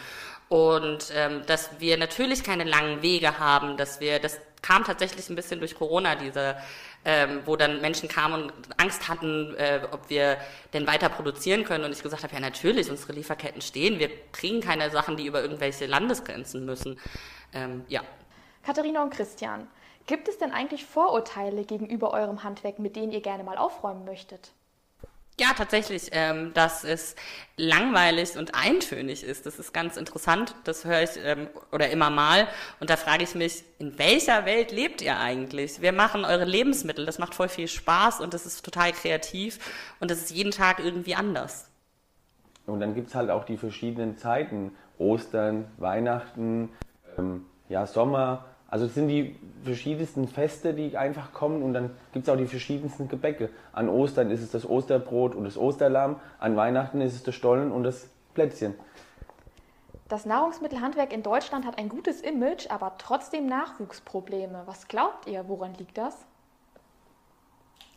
und 0.49 1.11
ähm, 1.15 1.41
dass 1.47 1.79
wir 1.79 1.97
natürlich 1.97 2.43
keine 2.43 2.63
langen 2.63 3.01
Wege 3.01 3.39
haben, 3.39 3.77
dass 3.77 3.99
wir 3.99 4.19
das 4.19 4.39
kam 4.61 4.83
tatsächlich 4.83 5.29
ein 5.29 5.35
bisschen 5.35 5.59
durch 5.59 5.75
Corona, 5.75 6.15
diese, 6.15 6.55
ähm, 7.03 7.41
wo 7.45 7.55
dann 7.55 7.81
Menschen 7.81 8.09
kamen 8.09 8.49
und 8.49 8.53
Angst 8.77 9.07
hatten, 9.07 9.53
äh, 9.57 9.81
ob 9.91 10.09
wir 10.09 10.37
denn 10.73 10.87
weiter 10.87 11.07
produzieren 11.09 11.63
können. 11.63 11.83
Und 11.83 11.91
ich 11.91 12.01
gesagt 12.01 12.23
habe, 12.23 12.33
ja 12.33 12.39
natürlich, 12.39 12.89
unsere 12.89 13.13
Lieferketten 13.13 13.61
stehen, 13.61 13.99
wir 13.99 14.09
kriegen 14.31 14.61
keine 14.61 14.89
Sachen, 14.89 15.17
die 15.17 15.27
über 15.27 15.41
irgendwelche 15.41 15.85
Landesgrenzen 15.85 16.65
müssen. 16.65 16.99
Ähm, 17.53 17.85
ja. 17.89 18.01
Katharina 18.63 19.03
und 19.03 19.11
Christian, 19.11 19.67
gibt 20.07 20.27
es 20.27 20.39
denn 20.39 20.51
eigentlich 20.51 20.83
Vorurteile 20.83 21.63
gegenüber 21.63 22.11
eurem 22.11 22.43
Handwerk, 22.43 22.79
mit 22.79 22.95
denen 22.95 23.11
ihr 23.11 23.21
gerne 23.21 23.43
mal 23.43 23.57
aufräumen 23.57 24.03
möchtet? 24.03 24.51
Ja, 25.37 25.47
tatsächlich, 25.57 26.11
ähm, 26.13 26.53
dass 26.53 26.85
es 26.85 27.15
langweilig 27.57 28.37
und 28.37 28.55
eintönig 28.55 29.21
ist. 29.21 29.45
Das 29.45 29.59
ist 29.59 29.73
ganz 29.73 29.97
interessant. 29.97 30.55
Das 30.63 30.85
höre 30.85 31.03
ich 31.03 31.09
ähm, 31.25 31.49
oder 31.73 31.89
immer 31.89 32.09
mal. 32.09 32.47
Und 32.79 32.89
da 32.89 32.95
frage 32.95 33.23
ich 33.23 33.35
mich, 33.35 33.65
in 33.77 33.99
welcher 33.99 34.45
Welt 34.45 34.71
lebt 34.71 35.01
ihr 35.01 35.19
eigentlich? 35.19 35.81
Wir 35.81 35.91
machen 35.91 36.23
eure 36.23 36.45
Lebensmittel. 36.45 37.05
Das 37.05 37.19
macht 37.19 37.35
voll 37.35 37.49
viel 37.49 37.67
Spaß 37.67 38.21
und 38.21 38.33
das 38.33 38.45
ist 38.45 38.63
total 38.63 38.93
kreativ 38.93 39.59
und 39.99 40.09
das 40.09 40.19
ist 40.19 40.31
jeden 40.31 40.51
Tag 40.51 40.79
irgendwie 40.79 41.15
anders. 41.15 41.69
Und 42.65 42.79
dann 42.79 42.95
gibt's 42.95 43.13
halt 43.13 43.29
auch 43.29 43.43
die 43.43 43.57
verschiedenen 43.57 44.17
Zeiten. 44.17 44.71
Ostern, 44.97 45.65
Weihnachten, 45.77 46.69
ähm, 47.17 47.45
ja, 47.67 47.85
Sommer. 47.85 48.45
Also 48.67 48.85
es 48.85 48.95
sind 48.95 49.07
die 49.07 49.35
verschiedensten 49.63 50.27
Feste, 50.27 50.73
die 50.73 50.97
einfach 50.97 51.33
kommen 51.33 51.61
und 51.61 51.73
dann 51.73 51.91
gibt 52.13 52.27
es 52.27 52.33
auch 52.33 52.37
die 52.37 52.47
verschiedensten 52.47 53.07
Gebäcke. 53.07 53.49
An 53.73 53.89
Ostern 53.89 54.31
ist 54.31 54.41
es 54.41 54.51
das 54.51 54.67
Osterbrot 54.67 55.35
und 55.35 55.43
das 55.43 55.57
Osterlamm, 55.57 56.17
an 56.39 56.55
Weihnachten 56.55 57.01
ist 57.01 57.13
es 57.13 57.23
der 57.23 57.31
Stollen 57.31 57.71
und 57.71 57.83
das 57.83 58.09
Plätzchen. 58.33 58.73
Das 60.07 60.25
Nahrungsmittelhandwerk 60.25 61.11
in 61.13 61.23
Deutschland 61.23 61.65
hat 61.65 61.79
ein 61.79 61.89
gutes 61.89 62.21
Image, 62.21 62.69
aber 62.69 62.93
trotzdem 62.99 63.47
Nachwuchsprobleme. 63.47 64.63
Was 64.65 64.87
glaubt 64.87 65.27
ihr, 65.27 65.47
woran 65.47 65.73
liegt 65.75 65.97
das? 65.97 66.25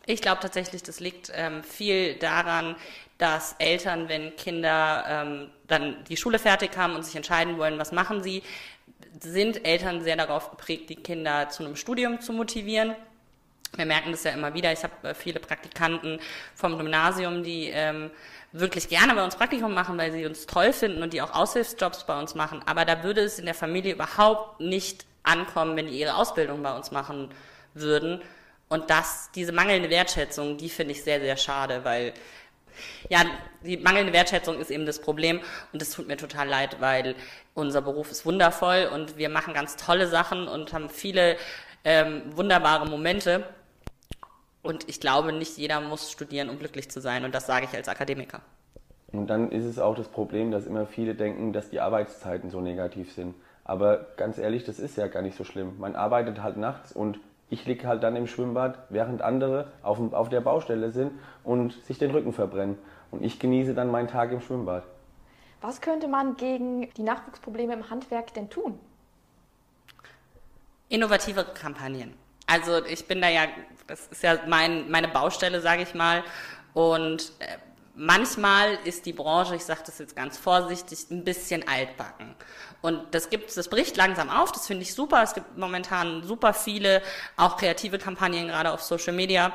Ich 0.09 0.23
glaube 0.23 0.41
tatsächlich, 0.41 0.81
das 0.81 0.99
liegt 0.99 1.31
ähm, 1.35 1.63
viel 1.63 2.15
daran, 2.15 2.75
dass 3.19 3.55
Eltern, 3.59 4.09
wenn 4.09 4.35
Kinder 4.37 5.05
ähm, 5.07 5.51
dann 5.67 6.03
die 6.05 6.17
Schule 6.17 6.39
fertig 6.39 6.75
haben 6.75 6.95
und 6.95 7.05
sich 7.05 7.15
entscheiden 7.15 7.59
wollen, 7.59 7.77
was 7.77 7.91
machen 7.91 8.23
sie, 8.23 8.41
sind 9.19 9.67
Eltern 9.67 10.01
sehr 10.01 10.15
darauf 10.15 10.49
geprägt, 10.49 10.89
die 10.89 10.95
Kinder 10.95 11.49
zu 11.49 11.63
einem 11.63 11.75
Studium 11.75 12.21
zu 12.21 12.33
motivieren. 12.33 12.95
Wir 13.75 13.85
merken 13.85 14.09
das 14.09 14.23
ja 14.23 14.31
immer 14.31 14.55
wieder. 14.55 14.71
Ich 14.71 14.83
habe 14.83 15.09
äh, 15.09 15.13
viele 15.13 15.39
Praktikanten 15.39 16.19
vom 16.55 16.79
Gymnasium, 16.79 17.43
die 17.43 17.67
ähm, 17.67 18.09
wirklich 18.51 18.89
gerne 18.89 19.13
bei 19.13 19.23
uns 19.23 19.35
Praktikum 19.35 19.75
machen, 19.75 19.95
weil 19.99 20.11
sie 20.11 20.25
uns 20.25 20.47
toll 20.47 20.73
finden 20.73 21.03
und 21.03 21.13
die 21.13 21.21
auch 21.21 21.35
Aushilfsjobs 21.35 22.07
bei 22.07 22.19
uns 22.19 22.33
machen. 22.33 22.63
Aber 22.65 22.83
da 22.83 23.03
würde 23.03 23.21
es 23.21 23.37
in 23.37 23.45
der 23.45 23.53
Familie 23.53 23.93
überhaupt 23.93 24.59
nicht 24.59 25.05
ankommen, 25.21 25.75
wenn 25.75 25.85
die 25.85 25.99
ihre 25.99 26.15
Ausbildung 26.15 26.63
bei 26.63 26.75
uns 26.75 26.89
machen 26.89 27.29
würden. 27.75 28.23
Und 28.69 28.89
das, 28.89 29.31
diese 29.33 29.51
mangelnde 29.51 29.89
Wertschätzung, 29.89 30.57
die 30.57 30.69
finde 30.69 30.93
ich 30.93 31.03
sehr, 31.03 31.19
sehr 31.19 31.37
schade, 31.37 31.83
weil 31.83 32.13
ja, 33.09 33.21
die 33.63 33.77
mangelnde 33.77 34.13
Wertschätzung 34.13 34.59
ist 34.59 34.71
eben 34.71 34.85
das 34.85 35.01
Problem 35.01 35.41
und 35.73 35.81
es 35.81 35.89
tut 35.91 36.07
mir 36.07 36.17
total 36.17 36.47
leid, 36.47 36.77
weil 36.79 37.15
unser 37.53 37.81
Beruf 37.81 38.11
ist 38.11 38.25
wundervoll 38.25 38.89
und 38.93 39.17
wir 39.17 39.29
machen 39.29 39.53
ganz 39.53 39.75
tolle 39.75 40.07
Sachen 40.07 40.47
und 40.47 40.71
haben 40.71 40.89
viele 40.89 41.37
ähm, 41.83 42.23
wunderbare 42.35 42.87
Momente. 42.87 43.43
Und 44.61 44.87
ich 44.87 44.99
glaube, 44.99 45.33
nicht 45.33 45.57
jeder 45.57 45.81
muss 45.81 46.11
studieren, 46.11 46.49
um 46.49 46.59
glücklich 46.59 46.89
zu 46.91 47.01
sein 47.01 47.25
und 47.25 47.33
das 47.33 47.47
sage 47.47 47.65
ich 47.69 47.75
als 47.75 47.87
Akademiker. 47.87 48.41
Und 49.11 49.27
dann 49.27 49.51
ist 49.51 49.65
es 49.65 49.79
auch 49.79 49.95
das 49.95 50.07
Problem, 50.07 50.51
dass 50.51 50.67
immer 50.67 50.85
viele 50.85 51.15
denken, 51.15 51.53
dass 51.53 51.71
die 51.71 51.79
Arbeitszeiten 51.79 52.51
so 52.51 52.61
negativ 52.61 53.13
sind. 53.13 53.33
Aber 53.63 54.07
ganz 54.17 54.37
ehrlich, 54.37 54.63
das 54.63 54.79
ist 54.79 54.97
ja 54.97 55.07
gar 55.07 55.21
nicht 55.21 55.37
so 55.37 55.43
schlimm. 55.43 55.79
Man 55.79 55.95
arbeitet 55.95 56.43
halt 56.43 56.57
nachts 56.57 56.91
und 56.91 57.19
ich 57.49 57.65
liege 57.65 57.87
halt 57.87 58.03
dann 58.03 58.15
im 58.15 58.27
Schwimmbad, 58.27 58.77
während 58.89 59.21
andere 59.21 59.71
auf, 59.81 59.99
auf 60.13 60.29
der 60.29 60.41
Baustelle 60.41 60.91
sind 60.91 61.11
und 61.43 61.73
sich 61.85 61.97
den 61.97 62.11
Rücken 62.11 62.33
verbrennen. 62.33 62.77
Und 63.11 63.23
ich 63.23 63.39
genieße 63.39 63.73
dann 63.73 63.89
meinen 63.89 64.07
Tag 64.07 64.31
im 64.31 64.41
Schwimmbad. 64.41 64.83
Was 65.61 65.81
könnte 65.81 66.07
man 66.07 66.37
gegen 66.37 66.89
die 66.93 67.03
Nachwuchsprobleme 67.03 67.73
im 67.73 67.89
Handwerk 67.89 68.33
denn 68.33 68.49
tun? 68.49 68.79
Innovative 70.87 71.43
Kampagnen. 71.43 72.13
Also 72.47 72.83
ich 72.85 73.07
bin 73.07 73.21
da 73.21 73.29
ja, 73.29 73.41
das 73.87 74.07
ist 74.07 74.23
ja 74.23 74.39
mein, 74.47 74.89
meine 74.89 75.07
Baustelle, 75.07 75.61
sage 75.61 75.83
ich 75.83 75.93
mal. 75.93 76.23
Und 76.73 77.33
äh, 77.39 77.57
manchmal 77.99 78.79
ist 78.85 79.05
die 79.05 79.13
Branche, 79.13 79.55
ich 79.55 79.63
sage 79.63 79.81
das 79.85 79.99
jetzt 79.99 80.15
ganz 80.15 80.37
vorsichtig, 80.37 81.11
ein 81.11 81.23
bisschen 81.23 81.67
altbacken. 81.67 82.33
Und 82.81 83.13
das 83.13 83.29
gibt, 83.29 83.55
das 83.55 83.67
bricht 83.67 83.97
langsam 83.97 84.29
auf, 84.29 84.51
das 84.51 84.67
finde 84.67 84.83
ich 84.83 84.93
super. 84.93 85.21
Es 85.21 85.33
gibt 85.33 85.57
momentan 85.57 86.23
super 86.23 86.53
viele, 86.53 87.01
auch 87.35 87.57
kreative 87.57 87.99
Kampagnen, 87.99 88.47
gerade 88.47 88.71
auf 88.71 88.81
Social 88.81 89.13
Media. 89.13 89.51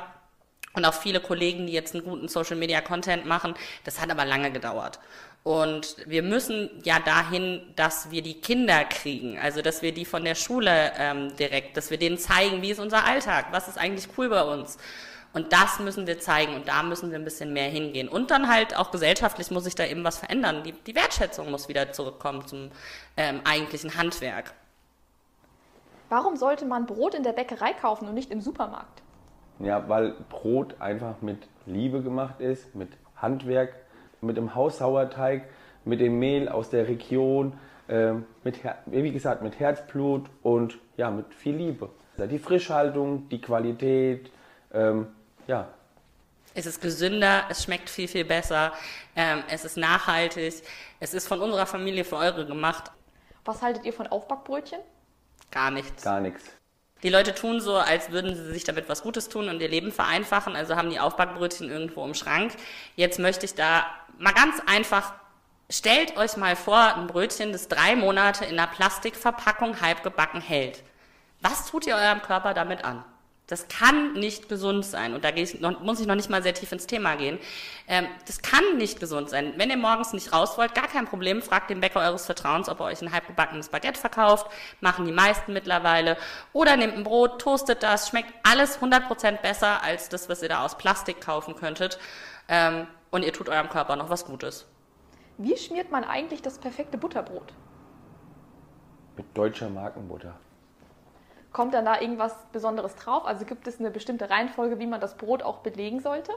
Und 0.73 0.85
auch 0.85 0.93
viele 0.93 1.21
Kollegen, 1.21 1.67
die 1.67 1.73
jetzt 1.73 1.95
einen 1.95 2.03
guten 2.03 2.27
Social 2.27 2.57
Media 2.57 2.81
Content 2.81 3.25
machen. 3.25 3.55
Das 3.83 3.99
hat 3.99 4.11
aber 4.11 4.25
lange 4.25 4.51
gedauert. 4.51 4.99
Und 5.43 5.95
wir 6.05 6.21
müssen 6.21 6.69
ja 6.83 6.99
dahin, 6.99 7.61
dass 7.75 8.11
wir 8.11 8.21
die 8.21 8.41
Kinder 8.41 8.83
kriegen, 8.83 9.37
also 9.37 9.61
dass 9.61 9.81
wir 9.81 9.93
die 9.93 10.05
von 10.05 10.25
der 10.25 10.35
Schule 10.35 10.91
ähm, 10.97 11.35
direkt, 11.37 11.77
dass 11.77 11.91
wir 11.91 11.97
denen 11.97 12.17
zeigen, 12.17 12.61
wie 12.61 12.71
ist 12.71 12.79
unser 12.79 13.05
Alltag, 13.05 13.47
was 13.51 13.67
ist 13.67 13.77
eigentlich 13.77 14.07
cool 14.17 14.29
bei 14.29 14.43
uns. 14.43 14.77
Und 15.35 15.51
das 15.51 15.79
müssen 15.79 16.07
wir 16.07 16.17
zeigen 16.17 16.55
und 16.55 16.69
da 16.69 16.81
müssen 16.81 17.11
wir 17.11 17.19
ein 17.19 17.25
bisschen 17.25 17.51
mehr 17.51 17.67
hingehen. 17.67 18.07
Und 18.07 18.31
dann 18.31 18.47
halt 18.47 18.77
auch 18.77 18.89
gesellschaftlich 18.89 19.51
muss 19.51 19.65
sich 19.65 19.75
da 19.75 19.85
eben 19.85 20.01
was 20.05 20.17
verändern. 20.17 20.63
Die, 20.63 20.71
die 20.71 20.95
Wertschätzung 20.95 21.51
muss 21.51 21.67
wieder 21.67 21.91
zurückkommen 21.91 22.47
zum 22.47 22.71
ähm, 23.17 23.41
eigentlichen 23.43 23.97
Handwerk. 23.97 24.53
Warum 26.07 26.37
sollte 26.37 26.63
man 26.63 26.85
Brot 26.85 27.15
in 27.15 27.23
der 27.23 27.33
Bäckerei 27.33 27.73
kaufen 27.73 28.07
und 28.07 28.13
nicht 28.13 28.31
im 28.31 28.39
Supermarkt? 28.39 29.01
Ja, 29.59 29.89
weil 29.89 30.15
Brot 30.29 30.79
einfach 30.79 31.21
mit 31.21 31.39
Liebe 31.65 32.01
gemacht 32.01 32.39
ist, 32.39 32.73
mit 32.73 32.91
Handwerk, 33.17 33.75
mit 34.21 34.37
dem 34.37 34.55
Haussauerteig, 34.55 35.49
mit 35.83 35.99
dem 35.99 36.17
Mehl 36.17 36.47
aus 36.47 36.69
der 36.69 36.87
Region, 36.87 37.59
äh, 37.89 38.13
mit, 38.45 38.61
wie 38.85 39.11
gesagt, 39.11 39.41
mit 39.41 39.59
Herzblut 39.59 40.29
und 40.43 40.79
ja, 40.95 41.11
mit 41.11 41.33
viel 41.33 41.57
Liebe. 41.57 41.89
Die 42.17 42.39
Frischhaltung, 42.39 43.27
die 43.27 43.41
Qualität, 43.41 44.31
ähm, 44.73 45.07
ja. 45.47 45.67
Es 46.53 46.65
ist 46.65 46.81
gesünder, 46.81 47.43
es 47.49 47.63
schmeckt 47.63 47.89
viel, 47.89 48.07
viel 48.07 48.23
besser, 48.23 48.71
ähm, 49.15 49.43
es 49.49 49.65
ist 49.65 49.75
nachhaltig, 49.75 50.53
es 51.01 51.13
ist 51.13 51.27
von 51.27 51.41
unserer 51.41 51.65
Familie 51.65 52.05
für 52.05 52.15
eure 52.15 52.45
gemacht. 52.45 52.91
Was 53.43 53.61
haltet 53.61 53.85
ihr 53.85 53.91
von 53.91 54.07
Aufbackbrötchen? 54.07 54.79
Gar 55.51 55.71
nichts. 55.71 56.03
Gar 56.03 56.21
nichts. 56.21 56.45
Die 57.03 57.09
Leute 57.09 57.35
tun 57.35 57.59
so, 57.59 57.75
als 57.75 58.09
würden 58.11 58.35
sie 58.35 58.51
sich 58.51 58.63
damit 58.63 58.89
was 58.89 59.03
Gutes 59.03 59.29
tun 59.29 59.49
und 59.49 59.61
ihr 59.61 59.67
Leben 59.67 59.91
vereinfachen, 59.91 60.55
also 60.55 60.75
haben 60.75 60.89
die 60.89 60.99
Aufbackbrötchen 60.99 61.69
irgendwo 61.69 62.05
im 62.05 62.13
Schrank. 62.13 62.53
Jetzt 62.95 63.19
möchte 63.19 63.45
ich 63.45 63.53
da 63.53 63.85
mal 64.17 64.33
ganz 64.33 64.61
einfach, 64.65 65.13
stellt 65.69 66.17
euch 66.17 66.37
mal 66.37 66.55
vor, 66.55 66.95
ein 66.95 67.07
Brötchen, 67.07 67.51
das 67.51 67.67
drei 67.67 67.95
Monate 67.95 68.45
in 68.45 68.57
einer 68.57 68.67
Plastikverpackung 68.67 69.81
halb 69.81 70.03
gebacken 70.03 70.41
hält. 70.41 70.83
Was 71.41 71.69
tut 71.69 71.85
ihr 71.85 71.95
eurem 71.95 72.21
Körper 72.21 72.53
damit 72.53 72.83
an? 72.85 73.03
Das 73.47 73.67
kann 73.67 74.13
nicht 74.13 74.49
gesund 74.49 74.85
sein. 74.85 75.13
Und 75.13 75.23
da 75.23 75.29
muss 75.83 75.99
ich 75.99 76.07
noch 76.07 76.15
nicht 76.15 76.29
mal 76.31 76.41
sehr 76.41 76.55
tief 76.55 76.71
ins 76.71 76.87
Thema 76.87 77.15
gehen. 77.15 77.37
Ähm, 77.87 78.07
das 78.25 78.41
kann 78.41 78.77
nicht 78.77 78.99
gesund 78.99 79.29
sein. 79.29 79.53
Wenn 79.57 79.69
ihr 79.69 79.77
morgens 79.77 80.13
nicht 80.13 80.33
raus 80.33 80.57
wollt, 80.57 80.73
gar 80.73 80.87
kein 80.87 81.05
Problem, 81.05 81.43
fragt 81.43 81.69
den 81.69 81.79
Bäcker 81.79 81.99
eures 81.99 82.25
Vertrauens, 82.25 82.69
ob 82.69 82.79
er 82.79 82.87
euch 82.87 83.01
ein 83.03 83.11
halbgebackenes 83.11 83.69
Baguette 83.69 83.99
verkauft. 83.99 84.47
Machen 84.81 85.05
die 85.05 85.11
meisten 85.11 85.53
mittlerweile. 85.53 86.17
Oder 86.53 86.75
nehmt 86.75 86.95
ein 86.95 87.03
Brot, 87.03 87.39
toastet 87.39 87.83
das. 87.83 88.09
Schmeckt 88.09 88.33
alles 88.43 88.79
100% 88.79 89.41
besser 89.41 89.83
als 89.83 90.09
das, 90.09 90.27
was 90.27 90.41
ihr 90.41 90.49
da 90.49 90.65
aus 90.65 90.77
Plastik 90.77 91.21
kaufen 91.21 91.55
könntet. 91.55 91.99
Ähm, 92.47 92.87
und 93.11 93.23
ihr 93.23 93.31
tut 93.31 93.47
eurem 93.47 93.69
Körper 93.69 93.95
noch 93.95 94.09
was 94.09 94.25
Gutes. 94.25 94.65
Wie 95.37 95.55
schmiert 95.55 95.91
man 95.91 96.03
eigentlich 96.03 96.41
das 96.41 96.57
perfekte 96.57 96.97
Butterbrot? 96.97 97.53
Mit 99.17 99.25
deutscher 99.37 99.69
Markenbutter. 99.69 100.35
Kommt 101.55 101.73
dann 101.73 101.85
da 101.85 102.01
irgendwas 102.01 102.35
Besonderes 102.51 102.97
drauf? 102.97 103.25
Also 103.25 103.45
gibt 103.45 103.65
es 103.65 103.79
eine 103.79 103.89
bestimmte 103.89 104.29
Reihenfolge, 104.29 104.77
wie 104.77 104.87
man 104.87 104.99
das 104.99 105.15
Brot 105.15 105.41
auch 105.41 105.59
belegen 105.59 106.01
sollte? 106.01 106.33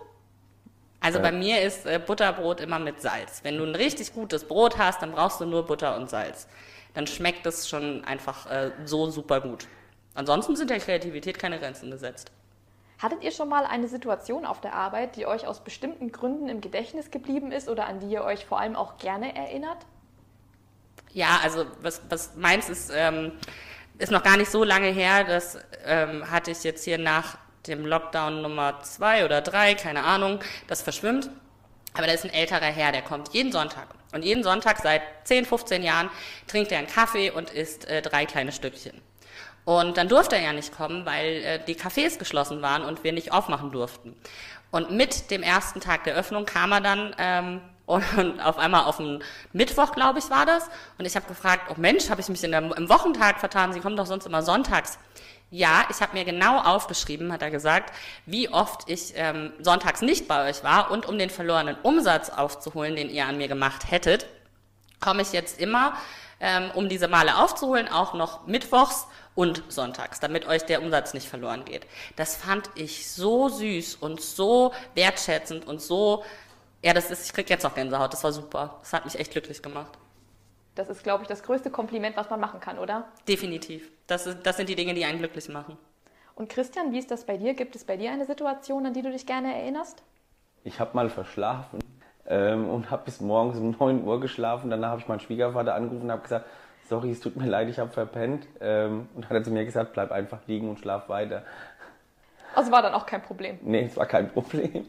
Also 1.01 1.19
bei 1.19 1.33
mir 1.33 1.61
ist 1.61 1.87
äh, 1.87 1.99
Butterbrot 1.99 2.61
immer 2.61 2.79
mit 2.79 3.03
Salz. 3.03 3.41
Wenn 3.43 3.59
du 3.59 3.65
ein 3.65 3.75
richtig 3.75 4.15
gutes 4.15 4.45
Brot 4.45 4.79
hast, 4.79 5.03
dann 5.03 5.11
brauchst 5.11 5.41
du 5.41 5.45
nur 5.45 5.67
Butter 5.67 5.97
und 5.97 6.09
Salz. 6.09 6.47
Dann 6.95 7.09
schmeckt 7.09 7.45
es 7.47 7.69
schon 7.69 8.05
einfach 8.05 8.49
äh, 8.49 8.71
so 8.85 9.11
super 9.11 9.41
gut. 9.41 9.67
Ansonsten 10.15 10.55
sind 10.55 10.71
der 10.71 10.79
Kreativität 10.79 11.37
keine 11.37 11.59
Grenzen 11.59 11.91
gesetzt. 11.91 12.31
Hattet 13.03 13.25
ihr 13.25 13.33
schon 13.33 13.49
mal 13.49 13.67
eine 13.67 13.89
Situation 13.89 14.47
auf 14.47 14.61
der 14.61 14.75
Arbeit, 14.75 15.17
die 15.17 15.27
euch 15.27 15.49
aus 15.49 15.65
bestimmten 15.65 16.13
Gründen 16.13 16.49
im 16.49 16.61
Gedächtnis 16.61 17.11
geblieben 17.11 17.51
ist 17.51 17.69
oder 17.69 17.87
an 17.87 17.99
die 17.99 18.07
ihr 18.07 18.23
euch 18.23 18.47
vor 18.47 18.61
allem 18.61 18.77
auch 18.77 18.99
gerne 18.99 19.35
erinnert? 19.35 19.79
Ja, 21.13 21.41
also 21.43 21.67
was, 21.83 22.03
was 22.09 22.37
meins 22.37 22.69
ist, 22.69 22.93
ähm, 22.95 23.33
ist 23.99 24.13
noch 24.13 24.23
gar 24.23 24.37
nicht 24.37 24.51
so 24.51 24.65
lange 24.65 24.89
her. 24.89 25.25
Das 25.25 25.59
ähm, 25.85 26.31
hatte 26.31 26.51
ich 26.51 26.65
jetzt 26.65 26.85
hier 26.85 26.99
nach 26.99 27.37
dem 27.67 27.85
Lockdown 27.85 28.43
Nummer 28.43 28.81
zwei 28.83 29.25
oder 29.25 29.41
drei, 29.41 29.75
keine 29.75 30.05
Ahnung, 30.05 30.41
das 30.67 30.83
verschwimmt. 30.83 31.31
Aber 31.95 32.07
da 32.07 32.13
ist 32.13 32.25
ein 32.25 32.33
älterer 32.33 32.67
Herr, 32.67 32.93
der 32.93 33.03
kommt 33.03 33.35
jeden 33.35 33.53
Sonntag. 33.53 33.89
Und 34.13 34.25
jeden 34.25 34.43
Sonntag 34.43 34.79
seit 34.79 35.03
10, 35.25 35.45
15 35.45 35.83
Jahren 35.83 36.09
trinkt 36.47 36.73
er 36.73 36.79
einen 36.79 36.87
Kaffee 36.87 37.31
und 37.31 37.51
isst 37.51 37.87
äh, 37.87 38.01
drei 38.01 38.25
kleine 38.25 38.53
Stückchen. 38.53 39.01
Und 39.65 39.99
dann 39.99 40.09
durfte 40.09 40.37
er 40.37 40.43
ja 40.43 40.53
nicht 40.53 40.75
kommen, 40.75 41.05
weil 41.05 41.45
äh, 41.45 41.61
die 41.67 41.75
Cafés 41.75 42.19
geschlossen 42.19 42.63
waren 42.63 42.83
und 42.83 43.05
wir 43.05 43.13
nicht 43.13 43.33
aufmachen 43.33 43.71
durften. 43.71 44.17
Und 44.71 44.91
mit 44.91 45.31
dem 45.31 45.43
ersten 45.43 45.81
Tag 45.81 46.05
der 46.05 46.15
Öffnung 46.15 46.47
kam 46.47 46.73
er 46.73 46.81
dann 46.81 47.15
ähm, 47.19 47.61
und 47.89 48.41
auf 48.41 48.59
einmal 48.59 48.85
auf 48.85 48.99
den 48.99 49.23
Mittwoch, 49.55 49.93
glaube 49.93 50.19
ich, 50.19 50.29
war 50.29 50.45
das. 50.45 50.69
Und 50.99 51.07
ich 51.07 51.17
habe 51.17 51.27
gefragt, 51.27 51.71
oh 51.71 51.75
Mensch, 51.79 52.11
habe 52.11 52.21
ich 52.21 52.29
mich 52.29 52.41
der, 52.41 52.59
im 52.59 52.89
Wochentag 52.89 53.41
vertan? 53.41 53.73
Sie 53.73 53.81
kommen 53.81 53.97
doch 53.97 54.05
sonst 54.05 54.27
immer 54.27 54.43
sonntags. 54.43 54.99
Ja, 55.51 55.87
ich 55.89 56.03
habe 56.03 56.13
mir 56.13 56.27
genau 56.27 56.59
aufgeschrieben, 56.59 57.33
hat 57.33 57.41
er 57.41 57.51
gesagt, 57.51 57.95
wie 58.27 58.51
oft 58.51 58.91
ich 58.91 59.15
ähm, 59.17 59.55
sonntags 59.61 60.03
nicht 60.03 60.29
bei 60.29 60.51
euch 60.51 60.63
war 60.63 60.91
und 60.91 61.07
um 61.07 61.19
den 61.19 61.31
verlorenen 61.31 61.77
Umsatz 61.83 62.29
aufzuholen, 62.29 62.95
den 62.95 63.09
ihr 63.09 63.25
an 63.25 63.39
mir 63.39 63.49
gemacht 63.49 63.91
hättet, 63.91 64.27
komme 65.01 65.23
ich 65.23 65.33
jetzt 65.33 65.59
immer, 65.59 65.95
ähm, 66.41 66.71
um 66.75 66.91
diese 66.91 67.09
Male 67.09 67.39
aufzuholen, 67.39 67.89
auch 67.89 68.13
noch 68.13 68.47
mittwochs 68.47 69.07
und 69.35 69.63
sonntags, 69.69 70.21
damit 70.21 70.47
euch 70.47 70.65
der 70.65 70.83
Umsatz 70.83 71.15
nicht 71.15 71.27
verloren 71.27 71.65
geht. 71.65 71.87
Das 72.17 72.37
fand 72.37 72.69
ich 72.75 73.11
so 73.11 73.49
süß 73.49 73.95
und 73.95 74.21
so 74.21 74.75
wertschätzend 74.95 75.67
und 75.67 75.81
so, 75.81 76.25
ja, 76.83 76.93
das 76.93 77.11
ist, 77.11 77.27
ich 77.27 77.33
krieg 77.33 77.51
jetzt 77.51 77.65
noch 77.65 77.75
Gänsehaut, 77.75 78.13
das 78.13 78.23
war 78.23 78.33
super. 78.33 78.77
Das 78.81 78.93
hat 78.93 79.05
mich 79.05 79.19
echt 79.19 79.33
glücklich 79.33 79.63
gemacht. 79.63 79.99
Das 80.75 80.89
ist, 80.89 81.03
glaube 81.03 81.25
ich, 81.25 81.29
das 81.29 81.43
größte 81.43 81.71
Kompliment, 81.71 82.17
was 82.17 82.31
man 82.31 82.39
machen 82.39 82.61
kann, 82.61 82.79
oder? 82.79 83.09
Definitiv. 83.27 83.91
Das, 84.07 84.27
ist, 84.27 84.39
das 84.45 84.57
sind 84.57 84.69
die 84.69 84.77
Dinge, 84.77 84.95
die 84.95 85.05
einen 85.05 85.19
glücklich 85.19 85.49
machen. 85.49 85.77
Und 86.37 86.49
Christian, 86.49 86.93
wie 86.93 87.01
ist 87.01 87.11
das 87.11 87.25
bei 87.25 87.37
dir? 87.37 87.55
Gibt 87.55 87.75
es 87.75 87.85
bei 87.85 87.97
dir 87.97 88.13
eine 88.13 88.25
Situation, 88.25 88.87
an 88.87 88.95
die 88.95 89.03
du 89.03 89.11
dich 89.11 89.27
gerne 89.27 89.53
erinnerst? 89.53 90.05
Ich 90.63 90.79
habe 90.79 90.95
mal 90.95 91.11
verschlafen 91.11 91.81
ähm, 92.29 92.69
und 92.69 92.93
habe 92.93 93.07
bis 93.07 93.21
morgens 93.21 93.59
um 93.59 93.73
9 93.73 94.05
Uhr 94.05 94.21
geschlafen. 94.21 94.71
Danach 94.71 94.91
habe 94.91 95.01
ich 95.01 95.09
meinen 95.09 95.19
Schwiegervater 95.19 95.75
angerufen 95.75 96.05
und 96.05 96.13
habe 96.13 96.23
gesagt, 96.23 96.47
sorry, 96.89 97.11
es 97.11 97.19
tut 97.19 97.35
mir 97.35 97.47
leid, 97.47 97.69
ich 97.69 97.81
habe 97.81 97.91
verpennt. 97.91 98.47
Ähm, 98.61 99.09
und 99.17 99.29
hat 99.29 99.33
er 99.33 99.43
zu 99.43 99.51
mir 99.51 99.65
gesagt, 99.65 99.95
bleib 99.95 100.13
einfach 100.13 100.39
liegen 100.47 100.69
und 100.69 100.79
schlaf 100.79 101.09
weiter. 101.09 101.43
Also 102.55 102.71
war 102.71 102.83
dann 102.83 102.95
auch 102.95 103.07
kein 103.07 103.23
Problem? 103.23 103.59
Nee, 103.63 103.87
es 103.87 103.97
war 103.97 104.07
kein 104.07 104.31
Problem. 104.31 104.87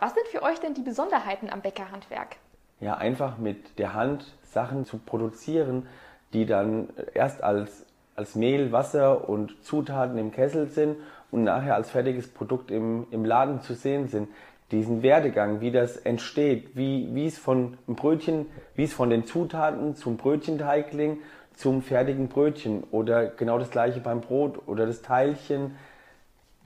Was 0.00 0.14
sind 0.14 0.26
für 0.28 0.42
euch 0.42 0.58
denn 0.58 0.74
die 0.74 0.82
Besonderheiten 0.82 1.50
am 1.50 1.60
Bäckerhandwerk? 1.60 2.36
Ja, 2.80 2.96
einfach 2.96 3.38
mit 3.38 3.78
der 3.78 3.94
Hand 3.94 4.24
Sachen 4.42 4.84
zu 4.84 4.98
produzieren, 4.98 5.86
die 6.32 6.46
dann 6.46 6.88
erst 7.14 7.44
als, 7.44 7.86
als 8.16 8.34
Mehl, 8.34 8.72
Wasser 8.72 9.28
und 9.28 9.62
Zutaten 9.62 10.18
im 10.18 10.32
Kessel 10.32 10.68
sind 10.68 10.96
und 11.30 11.44
nachher 11.44 11.74
als 11.74 11.90
fertiges 11.90 12.28
Produkt 12.28 12.70
im, 12.70 13.06
im 13.10 13.24
Laden 13.24 13.60
zu 13.60 13.74
sehen 13.74 14.08
sind 14.08 14.28
diesen 14.70 15.02
Werdegang, 15.02 15.60
wie 15.60 15.72
das 15.72 15.96
entsteht, 15.96 16.76
wie, 16.76 17.08
wie 17.12 17.26
es 17.26 17.38
von 17.38 17.76
einem 17.86 17.96
Brötchen, 17.96 18.46
wie 18.74 18.84
es 18.84 18.92
von 18.92 19.10
den 19.10 19.24
Zutaten 19.24 19.96
zum 19.96 20.16
Brötchenteigling 20.16 21.18
zum 21.54 21.82
fertigen 21.82 22.28
Brötchen 22.28 22.84
oder 22.90 23.26
genau 23.26 23.58
das 23.58 23.70
gleiche 23.70 24.00
beim 24.00 24.20
Brot 24.20 24.66
oder 24.66 24.86
das 24.86 25.02
Teilchen. 25.02 25.76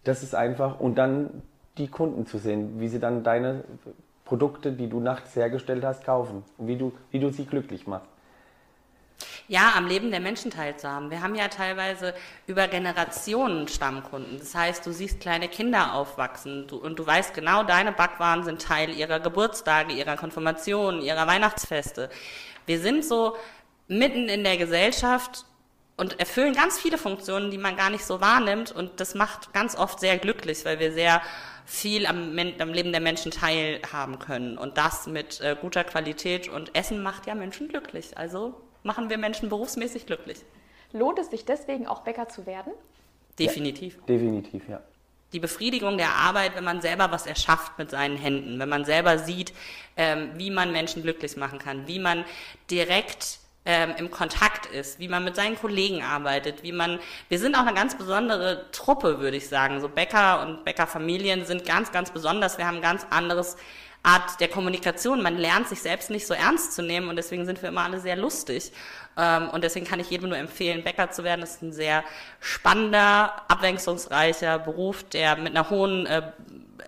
Das 0.04 0.22
ist 0.22 0.34
einfach, 0.34 0.78
und 0.78 0.96
dann 0.96 1.42
die 1.78 1.88
Kunden 1.88 2.26
zu 2.26 2.38
sehen, 2.38 2.80
wie 2.80 2.88
sie 2.88 3.00
dann 3.00 3.24
deine 3.24 3.64
Produkte, 4.24 4.72
die 4.72 4.88
du 4.88 5.00
nachts 5.00 5.36
hergestellt 5.36 5.84
hast, 5.84 6.04
kaufen 6.04 6.44
und 6.58 6.68
wie 6.68 6.76
du, 6.76 6.92
wie 7.10 7.18
du 7.18 7.30
sie 7.30 7.44
glücklich 7.44 7.86
machst 7.86 8.08
ja, 9.46 9.72
am 9.76 9.86
Leben 9.86 10.10
der 10.10 10.20
Menschen 10.20 10.50
teilzuhaben. 10.50 11.10
Wir 11.10 11.22
haben 11.22 11.34
ja 11.34 11.48
teilweise 11.48 12.14
über 12.46 12.66
Generationen 12.68 13.68
Stammkunden. 13.68 14.38
Das 14.38 14.54
heißt, 14.54 14.86
du 14.86 14.92
siehst 14.92 15.20
kleine 15.20 15.48
Kinder 15.48 15.94
aufwachsen 15.94 16.66
du, 16.66 16.76
und 16.76 16.98
du 16.98 17.06
weißt 17.06 17.34
genau, 17.34 17.62
deine 17.62 17.92
Backwaren 17.92 18.44
sind 18.44 18.62
Teil 18.62 18.90
ihrer 18.90 19.20
Geburtstage, 19.20 19.92
ihrer 19.92 20.16
Konfirmation, 20.16 21.00
ihrer 21.02 21.26
Weihnachtsfeste. 21.26 22.08
Wir 22.66 22.80
sind 22.80 23.04
so 23.04 23.36
mitten 23.86 24.28
in 24.30 24.44
der 24.44 24.56
Gesellschaft 24.56 25.44
und 25.96 26.18
erfüllen 26.18 26.54
ganz 26.54 26.78
viele 26.78 26.98
Funktionen, 26.98 27.50
die 27.50 27.58
man 27.58 27.76
gar 27.76 27.90
nicht 27.90 28.04
so 28.04 28.20
wahrnimmt. 28.20 28.72
Und 28.72 29.00
das 29.00 29.14
macht 29.14 29.52
ganz 29.52 29.76
oft 29.76 30.00
sehr 30.00 30.18
glücklich, 30.18 30.64
weil 30.64 30.80
wir 30.80 30.92
sehr 30.92 31.22
viel 31.66 32.06
am, 32.06 32.36
am 32.58 32.72
Leben 32.72 32.92
der 32.92 33.00
Menschen 33.00 33.30
teilhaben 33.30 34.18
können. 34.18 34.58
Und 34.58 34.76
das 34.76 35.06
mit 35.06 35.40
äh, 35.40 35.56
guter 35.60 35.84
Qualität. 35.84 36.48
Und 36.48 36.74
Essen 36.74 37.02
macht 37.02 37.26
ja 37.26 37.34
Menschen 37.34 37.68
glücklich. 37.68 38.18
Also 38.18 38.54
machen 38.82 39.08
wir 39.08 39.18
Menschen 39.18 39.48
berufsmäßig 39.48 40.06
glücklich. 40.06 40.38
Lohnt 40.92 41.18
es 41.18 41.30
sich 41.30 41.44
deswegen 41.44 41.86
auch 41.86 42.02
Bäcker 42.02 42.28
zu 42.28 42.46
werden? 42.46 42.72
Definitiv. 43.38 43.96
Ja, 43.96 44.02
definitiv, 44.06 44.68
ja. 44.68 44.80
Die 45.32 45.40
Befriedigung 45.40 45.96
der 45.98 46.10
Arbeit, 46.10 46.54
wenn 46.54 46.62
man 46.62 46.80
selber 46.80 47.10
was 47.10 47.26
erschafft 47.26 47.76
mit 47.78 47.90
seinen 47.90 48.16
Händen, 48.16 48.60
wenn 48.60 48.68
man 48.68 48.84
selber 48.84 49.18
sieht, 49.18 49.52
ähm, 49.96 50.30
wie 50.36 50.50
man 50.50 50.70
Menschen 50.70 51.02
glücklich 51.02 51.36
machen 51.36 51.58
kann, 51.58 51.88
wie 51.88 51.98
man 51.98 52.24
direkt 52.70 53.40
ähm, 53.66 53.94
im 53.96 54.10
Kontakt 54.10 54.66
ist, 54.66 54.98
wie 54.98 55.08
man 55.08 55.24
mit 55.24 55.36
seinen 55.36 55.56
Kollegen 55.56 56.02
arbeitet, 56.02 56.62
wie 56.62 56.72
man, 56.72 56.98
wir 57.28 57.38
sind 57.38 57.56
auch 57.56 57.66
eine 57.66 57.74
ganz 57.74 57.96
besondere 57.96 58.66
Truppe, 58.72 59.20
würde 59.20 59.36
ich 59.36 59.48
sagen. 59.48 59.80
So 59.80 59.88
Bäcker 59.88 60.42
und 60.42 60.64
Bäckerfamilien 60.64 61.46
sind 61.46 61.64
ganz, 61.64 61.90
ganz 61.90 62.10
besonders. 62.10 62.58
Wir 62.58 62.66
haben 62.66 62.82
ganz 62.82 63.06
anderes 63.08 63.56
Art 64.02 64.38
der 64.38 64.48
Kommunikation. 64.48 65.22
Man 65.22 65.38
lernt 65.38 65.68
sich 65.68 65.80
selbst 65.80 66.10
nicht 66.10 66.26
so 66.26 66.34
ernst 66.34 66.74
zu 66.74 66.82
nehmen 66.82 67.08
und 67.08 67.16
deswegen 67.16 67.46
sind 67.46 67.62
wir 67.62 67.70
immer 67.70 67.84
alle 67.84 68.00
sehr 68.00 68.16
lustig. 68.16 68.70
Ähm, 69.16 69.48
und 69.48 69.64
deswegen 69.64 69.86
kann 69.86 69.98
ich 69.98 70.10
jedem 70.10 70.28
nur 70.28 70.38
empfehlen, 70.38 70.84
Bäcker 70.84 71.10
zu 71.10 71.24
werden. 71.24 71.40
Das 71.40 71.52
ist 71.52 71.62
ein 71.62 71.72
sehr 71.72 72.04
spannender, 72.40 73.32
abwechslungsreicher 73.48 74.58
Beruf, 74.58 75.04
der 75.04 75.36
mit 75.36 75.56
einer 75.56 75.70
hohen 75.70 76.04
äh, 76.04 76.32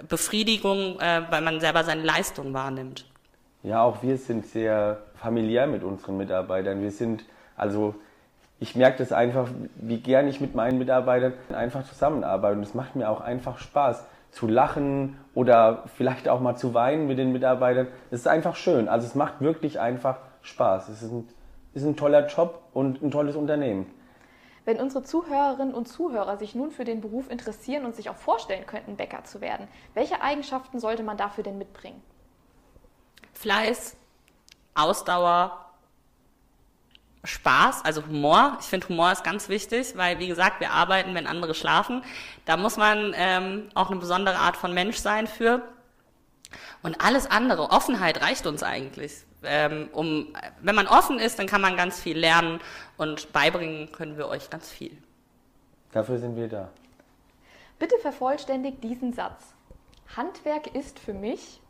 Befriedigung, 0.07 1.01
äh, 1.01 1.23
weil 1.31 1.41
man 1.41 1.59
selber 1.61 1.85
seine 1.85 2.03
Leistung 2.03 2.53
wahrnimmt. 2.53 3.07
Ja, 3.67 3.83
auch 3.83 4.01
wir 4.05 4.17
sind 4.17 4.47
sehr 4.47 4.99
familiär 5.17 5.67
mit 5.67 5.83
unseren 5.83 6.17
Mitarbeitern. 6.17 6.83
Wir 6.83 6.93
sind, 6.93 7.25
also 7.57 7.97
ich 8.61 8.77
merke 8.77 8.99
das 8.99 9.11
einfach, 9.11 9.49
wie 9.75 9.99
gern 9.99 10.29
ich 10.29 10.41
mit 10.41 10.55
meinen 10.55 10.79
Mitarbeitern 10.79 11.33
einfach 11.53 11.83
zusammenarbeite. 11.83 12.59
Und 12.59 12.63
es 12.63 12.75
macht 12.75 12.95
mir 12.95 13.11
auch 13.11 13.21
einfach 13.21 13.59
Spaß 13.59 14.05
zu 14.31 14.47
lachen 14.47 15.19
oder 15.35 15.83
vielleicht 15.97 16.29
auch 16.29 16.39
mal 16.39 16.55
zu 16.55 16.75
weinen 16.75 17.09
mit 17.09 17.19
den 17.19 17.33
Mitarbeitern. 17.33 17.89
Es 18.13 18.21
ist 18.21 18.29
einfach 18.29 18.55
schön. 18.55 18.87
Also 18.87 19.05
es 19.05 19.17
macht 19.17 19.41
wirklich 19.41 19.81
einfach 19.81 20.19
Spaß. 20.43 20.89
Es 20.89 21.03
ist 21.03 21.11
ein, 21.11 21.29
ist 21.75 21.85
ein 21.85 21.97
toller 21.97 22.29
Job 22.29 22.63
und 22.73 23.03
ein 23.03 23.11
tolles 23.11 23.35
Unternehmen. 23.35 23.93
Wenn 24.65 24.81
unsere 24.81 25.03
Zuhörerinnen 25.03 25.75
und 25.75 25.89
Zuhörer 25.89 26.37
sich 26.37 26.55
nun 26.55 26.71
für 26.71 26.85
den 26.85 27.01
Beruf 27.01 27.29
interessieren 27.29 27.85
und 27.85 27.97
sich 27.97 28.11
auch 28.11 28.17
vorstellen 28.17 28.65
könnten, 28.65 28.95
Bäcker 28.95 29.25
zu 29.25 29.41
werden, 29.41 29.67
welche 29.95 30.23
Eigenschaften 30.23 30.79
sollte 30.79 31.03
man 31.03 31.17
dafür 31.17 31.43
denn 31.43 31.59
mitbringen? 31.59 32.01
Fleiß, 33.37 33.97
Ausdauer, 34.75 35.67
Spaß, 37.25 37.85
also 37.85 38.07
Humor. 38.07 38.57
Ich 38.61 38.67
finde, 38.67 38.89
Humor 38.89 39.13
ist 39.13 39.25
ganz 39.25 39.49
wichtig, 39.49 39.97
weil, 39.97 40.19
wie 40.19 40.29
gesagt, 40.29 40.61
wir 40.61 40.71
arbeiten, 40.71 41.15
wenn 41.15 41.27
andere 41.27 41.55
schlafen. 41.55 42.03
Da 42.45 42.57
muss 42.57 42.77
man 42.77 43.13
ähm, 43.17 43.69
auch 43.75 43.91
eine 43.91 44.01
besondere 44.01 44.37
Art 44.37 44.57
von 44.57 44.73
Mensch 44.73 44.99
sein 44.99 45.27
für. 45.27 45.63
Und 46.83 47.01
alles 47.05 47.31
andere, 47.31 47.71
Offenheit 47.71 48.23
reicht 48.23 48.47
uns 48.47 48.63
eigentlich. 48.63 49.13
Ähm, 49.43 49.89
um, 49.93 50.35
wenn 50.63 50.75
man 50.75 50.87
offen 50.87 51.19
ist, 51.19 51.39
dann 51.39 51.47
kann 51.47 51.61
man 51.61 51.77
ganz 51.77 52.01
viel 52.01 52.17
lernen 52.17 52.61
und 52.97 53.33
beibringen 53.33 53.93
können 53.93 54.17
wir 54.17 54.29
euch 54.29 54.49
ganz 54.51 54.71
viel. 54.71 54.97
Dafür 55.93 56.19
sind 56.19 56.37
wir 56.37 56.49
da. 56.49 56.71
Bitte 57.79 57.97
vervollständigt 58.01 58.83
diesen 58.83 59.13
Satz. 59.13 59.43
Handwerk 60.17 60.75
ist 60.75 60.99
für 60.99 61.13
mich 61.13 61.61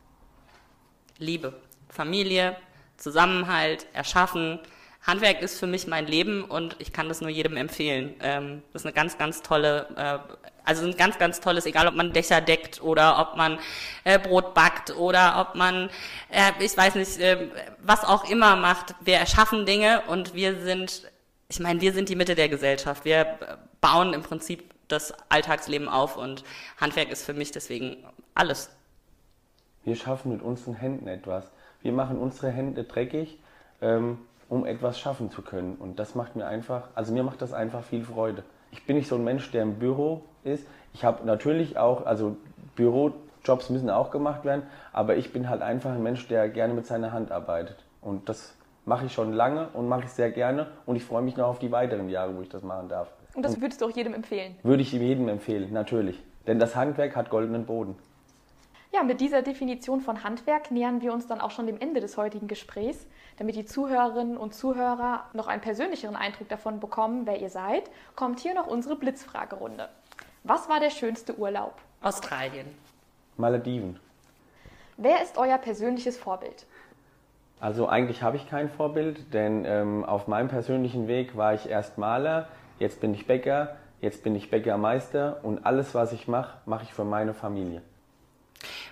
Liebe, 1.19 1.53
Familie, 1.89 2.55
Zusammenhalt, 2.97 3.85
Erschaffen, 3.93 4.59
Handwerk 5.07 5.41
ist 5.41 5.57
für 5.57 5.67
mich 5.67 5.87
mein 5.87 6.05
Leben 6.05 6.43
und 6.43 6.75
ich 6.79 6.91
kann 6.91 7.07
das 7.07 7.21
nur 7.21 7.29
jedem 7.29 7.55
empfehlen. 7.55 8.15
Ähm, 8.19 8.61
das 8.73 8.81
ist 8.81 8.85
eine 8.85 8.93
ganz, 8.93 9.17
ganz 9.17 9.41
tolle, 9.41 9.87
äh, 9.95 10.33
also 10.65 10.85
ein 10.85 10.97
ganz, 10.97 11.17
ganz 11.17 11.39
tolles, 11.39 11.65
egal 11.65 11.87
ob 11.87 11.95
man 11.95 12.11
Dächer 12.11 12.41
deckt 12.41 12.81
oder 12.81 13.17
ob 13.19 13.37
man 13.37 13.57
äh, 14.03 14.19
Brot 14.19 14.53
backt 14.53 14.93
oder 14.97 15.39
ob 15.39 15.55
man, 15.55 15.89
äh, 16.29 16.51
ich 16.59 16.75
weiß 16.75 16.95
nicht, 16.95 17.19
äh, 17.19 17.47
was 17.81 18.03
auch 18.03 18.29
immer 18.29 18.57
macht. 18.57 18.95
Wir 18.99 19.15
erschaffen 19.15 19.65
Dinge 19.65 20.01
und 20.07 20.33
wir 20.33 20.59
sind, 20.59 21.03
ich 21.47 21.61
meine, 21.61 21.79
wir 21.79 21.93
sind 21.93 22.09
die 22.09 22.15
Mitte 22.17 22.35
der 22.35 22.49
Gesellschaft. 22.49 23.05
Wir 23.05 23.37
bauen 23.79 24.13
im 24.13 24.23
Prinzip 24.23 24.73
das 24.89 25.13
Alltagsleben 25.29 25.87
auf 25.87 26.17
und 26.17 26.43
Handwerk 26.81 27.09
ist 27.11 27.25
für 27.25 27.33
mich 27.33 27.51
deswegen 27.51 27.95
alles. 28.33 28.76
Wir 29.87 29.95
schaffen 29.95 30.33
mit 30.33 30.41
unseren 30.41 30.73
Händen 30.73 31.07
etwas. 31.07 31.49
Wir 31.81 31.93
machen 31.93 32.17
unsere 32.17 32.51
Hände 32.51 32.83
dreckig, 32.83 33.39
ähm, 33.79 34.17
um 34.49 34.65
etwas 34.65 34.99
schaffen 34.99 35.31
zu 35.31 35.41
können. 35.41 35.75
Und 35.75 35.97
das 35.97 36.13
macht 36.13 36.35
mir 36.35 36.45
einfach, 36.45 36.89
also 36.93 37.13
mir 37.13 37.23
macht 37.23 37.41
das 37.41 37.53
einfach 37.53 37.85
viel 37.85 38.03
Freude. 38.03 38.43
Ich 38.71 38.85
bin 38.85 38.97
nicht 38.97 39.07
so 39.07 39.15
ein 39.15 39.23
Mensch, 39.23 39.49
der 39.51 39.63
im 39.63 39.75
Büro 39.75 40.23
ist. 40.43 40.67
Ich 40.93 41.05
habe 41.05 41.25
natürlich 41.25 41.77
auch, 41.77 42.05
also 42.05 42.35
Bürojobs 42.75 43.69
müssen 43.69 43.89
auch 43.89 44.11
gemacht 44.11 44.43
werden, 44.43 44.63
aber 44.91 45.15
ich 45.15 45.31
bin 45.31 45.47
halt 45.47 45.61
einfach 45.61 45.91
ein 45.91 46.03
Mensch, 46.03 46.27
der 46.27 46.49
gerne 46.49 46.73
mit 46.73 46.85
seiner 46.85 47.13
Hand 47.13 47.31
arbeitet. 47.31 47.77
Und 48.01 48.27
das 48.27 48.57
mache 48.83 49.05
ich 49.05 49.13
schon 49.13 49.31
lange 49.31 49.69
und 49.69 49.87
mache 49.87 50.03
ich 50.03 50.09
sehr 50.09 50.31
gerne 50.31 50.67
und 50.85 50.97
ich 50.97 51.05
freue 51.05 51.21
mich 51.21 51.37
noch 51.37 51.47
auf 51.47 51.59
die 51.59 51.71
weiteren 51.71 52.09
Jahre, 52.09 52.35
wo 52.35 52.41
ich 52.41 52.49
das 52.49 52.61
machen 52.61 52.89
darf. 52.89 53.07
Und 53.35 53.43
das 53.43 53.61
würdest 53.61 53.79
du 53.79 53.85
auch 53.85 53.91
jedem 53.91 54.13
empfehlen? 54.13 54.57
Würde 54.63 54.81
ich 54.81 54.91
jedem 54.91 55.29
empfehlen, 55.29 55.71
natürlich. 55.71 56.21
Denn 56.45 56.59
das 56.59 56.75
Handwerk 56.75 57.15
hat 57.15 57.29
goldenen 57.29 57.65
Boden. 57.65 57.95
Ja, 58.97 59.03
mit 59.03 59.21
dieser 59.21 59.43
Definition 59.43 60.01
von 60.01 60.23
Handwerk 60.23 60.71
nähern 60.71 61.01
wir 61.01 61.13
uns 61.13 61.27
dann 61.27 61.39
auch 61.39 61.51
schon 61.51 61.67
dem 61.67 61.79
Ende 61.79 62.01
des 62.01 62.17
heutigen 62.17 62.47
Gesprächs. 62.47 63.05
Damit 63.37 63.55
die 63.55 63.63
Zuhörerinnen 63.63 64.37
und 64.37 64.55
Zuhörer 64.55 65.25
noch 65.33 65.45
einen 65.45 65.61
persönlicheren 65.61 66.15
Eindruck 66.15 66.49
davon 66.49 66.79
bekommen, 66.79 67.27
wer 67.27 67.39
ihr 67.39 67.51
seid, 67.51 67.83
kommt 68.15 68.39
hier 68.39 68.55
noch 68.55 68.65
unsere 68.65 68.95
Blitzfragerunde. 68.95 69.87
Was 70.45 70.67
war 70.67 70.79
der 70.79 70.89
schönste 70.89 71.37
Urlaub? 71.37 71.75
Australien. 72.01 72.65
Malediven. 73.37 73.99
Wer 74.97 75.21
ist 75.21 75.37
euer 75.37 75.59
persönliches 75.59 76.17
Vorbild? 76.17 76.65
Also 77.59 77.87
eigentlich 77.87 78.23
habe 78.23 78.37
ich 78.37 78.49
kein 78.49 78.67
Vorbild, 78.67 79.31
denn 79.31 79.63
ähm, 79.65 80.05
auf 80.05 80.27
meinem 80.27 80.47
persönlichen 80.47 81.07
Weg 81.07 81.37
war 81.37 81.53
ich 81.53 81.69
erst 81.69 81.99
Maler, 81.99 82.47
jetzt 82.79 82.99
bin 82.99 83.13
ich 83.13 83.27
Bäcker, 83.27 83.77
jetzt 84.01 84.23
bin 84.23 84.35
ich 84.35 84.49
Bäckermeister 84.49 85.41
und 85.43 85.67
alles, 85.67 85.93
was 85.93 86.13
ich 86.13 86.27
mache, 86.27 86.57
mache 86.65 86.85
ich 86.85 86.95
für 86.95 87.05
meine 87.05 87.35
Familie. 87.35 87.83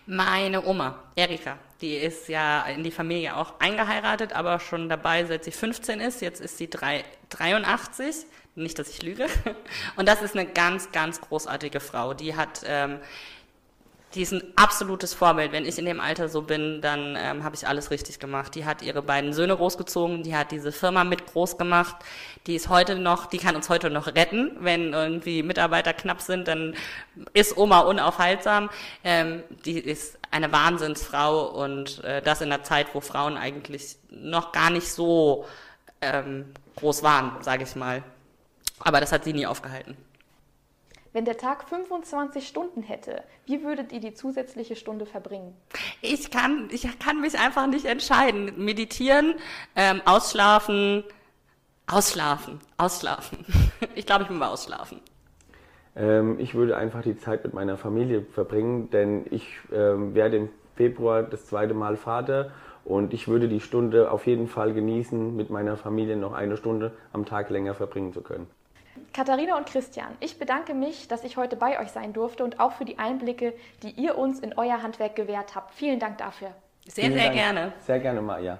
Meine 0.07 0.63
Oma, 0.63 0.99
Erika, 1.15 1.57
die 1.81 1.95
ist 1.95 2.29
ja 2.29 2.63
in 2.67 2.83
die 2.83 2.91
Familie 2.91 3.35
auch 3.35 3.59
eingeheiratet, 3.59 4.33
aber 4.33 4.59
schon 4.59 4.87
dabei, 4.87 5.25
seit 5.25 5.43
sie 5.43 5.51
15 5.51 5.99
ist. 5.99 6.21
Jetzt 6.21 6.41
ist 6.41 6.57
sie 6.57 6.69
drei, 6.69 7.03
83. 7.29 8.15
Nicht, 8.53 8.77
dass 8.77 8.89
ich 8.89 9.01
lüge. 9.01 9.25
Und 9.95 10.07
das 10.07 10.21
ist 10.21 10.35
eine 10.35 10.45
ganz, 10.45 10.91
ganz 10.91 11.21
großartige 11.21 11.79
Frau. 11.79 12.13
Die 12.13 12.35
hat 12.35 12.61
ähm, 12.65 12.99
die 14.15 14.21
ist 14.21 14.31
ein 14.31 14.43
absolutes 14.55 15.13
Vorbild. 15.13 15.51
Wenn 15.51 15.65
ich 15.65 15.77
in 15.77 15.85
dem 15.85 15.99
Alter 15.99 16.29
so 16.29 16.41
bin, 16.41 16.81
dann 16.81 17.17
ähm, 17.17 17.43
habe 17.43 17.55
ich 17.55 17.67
alles 17.67 17.91
richtig 17.91 18.19
gemacht. 18.19 18.55
Die 18.55 18.65
hat 18.65 18.81
ihre 18.81 19.01
beiden 19.01 19.33
Söhne 19.33 19.55
großgezogen, 19.57 20.23
die 20.23 20.35
hat 20.35 20.51
diese 20.51 20.71
Firma 20.71 21.03
mit 21.03 21.25
groß 21.25 21.57
gemacht. 21.57 21.97
Die 22.47 22.55
ist 22.55 22.69
heute 22.69 22.95
noch, 22.95 23.25
die 23.25 23.37
kann 23.37 23.55
uns 23.55 23.69
heute 23.69 23.89
noch 23.89 24.07
retten. 24.07 24.51
Wenn 24.59 24.93
irgendwie 24.93 25.43
Mitarbeiter 25.43 25.93
knapp 25.93 26.21
sind, 26.21 26.47
dann 26.47 26.75
ist 27.33 27.57
Oma 27.57 27.79
unaufhaltsam. 27.79 28.69
Ähm, 29.03 29.43
die 29.65 29.79
ist 29.79 30.17
eine 30.31 30.51
Wahnsinnsfrau 30.51 31.47
und 31.47 32.03
äh, 32.03 32.21
das 32.21 32.41
in 32.41 32.51
einer 32.51 32.63
Zeit, 32.63 32.87
wo 32.93 33.01
Frauen 33.01 33.35
eigentlich 33.35 33.97
noch 34.09 34.53
gar 34.53 34.69
nicht 34.69 34.91
so 34.91 35.45
ähm, 36.01 36.45
groß 36.77 37.03
waren, 37.03 37.43
sage 37.43 37.63
ich 37.63 37.75
mal. 37.75 38.01
Aber 38.79 39.01
das 39.01 39.11
hat 39.11 39.25
sie 39.25 39.33
nie 39.33 39.45
aufgehalten. 39.45 39.97
Wenn 41.15 41.23
der 41.23 41.37
Tag 41.37 41.63
25 41.69 42.45
Stunden 42.45 42.83
hätte, 42.83 43.23
wie 43.45 43.63
würdet 43.63 43.93
ihr 43.93 44.01
die 44.01 44.13
zusätzliche 44.13 44.75
Stunde 44.75 45.05
verbringen? 45.05 45.55
Ich 46.01 46.29
kann, 46.29 46.67
ich 46.71 46.99
kann 46.99 47.21
mich 47.21 47.39
einfach 47.39 47.67
nicht 47.67 47.85
entscheiden. 47.85 48.51
Meditieren, 48.57 49.35
ähm, 49.77 50.01
ausschlafen, 50.03 51.05
ausschlafen, 51.87 52.59
ausschlafen. 52.75 53.45
Ich 53.95 54.05
glaube, 54.05 54.23
ich 54.25 54.29
will 54.29 54.35
mal 54.35 54.49
ausschlafen. 54.49 54.99
Ähm, 55.95 56.37
ich 56.37 56.53
würde 56.53 56.75
einfach 56.75 57.01
die 57.01 57.17
Zeit 57.17 57.45
mit 57.45 57.53
meiner 57.53 57.77
Familie 57.77 58.23
verbringen, 58.33 58.89
denn 58.89 59.25
ich 59.31 59.47
ähm, 59.71 60.15
werde 60.15 60.35
im 60.35 60.49
Februar 60.75 61.23
das 61.23 61.45
zweite 61.45 61.73
Mal 61.73 61.95
Vater 61.95 62.51
und 62.83 63.13
ich 63.13 63.29
würde 63.29 63.47
die 63.47 63.61
Stunde 63.61 64.11
auf 64.11 64.27
jeden 64.27 64.49
Fall 64.49 64.73
genießen, 64.73 65.33
mit 65.33 65.49
meiner 65.49 65.77
Familie 65.77 66.17
noch 66.17 66.33
eine 66.33 66.57
Stunde 66.57 66.91
am 67.13 67.25
Tag 67.25 67.49
länger 67.49 67.73
verbringen 67.73 68.11
zu 68.11 68.21
können. 68.21 68.47
Katharina 69.15 69.55
und 69.55 69.65
Christian, 69.65 70.09
ich 70.19 70.37
bedanke 70.39 70.73
mich, 70.73 71.07
dass 71.07 71.23
ich 71.23 71.37
heute 71.37 71.55
bei 71.55 71.79
euch 71.79 71.87
sein 71.87 72.11
durfte 72.11 72.43
und 72.43 72.59
auch 72.59 72.73
für 72.73 72.83
die 72.83 72.99
Einblicke, 72.99 73.53
die 73.81 73.91
ihr 73.91 74.17
uns 74.17 74.41
in 74.41 74.53
euer 74.57 74.83
Handwerk 74.83 75.15
gewährt 75.15 75.55
habt. 75.55 75.73
Vielen 75.73 75.99
Dank 75.99 76.17
dafür. 76.17 76.49
Sehr, 76.85 77.05
Vielen 77.05 77.13
sehr 77.13 77.23
Dank. 77.27 77.35
gerne. 77.35 77.73
Sehr 77.79 77.99
gerne, 77.99 78.21
Maja. 78.21 78.53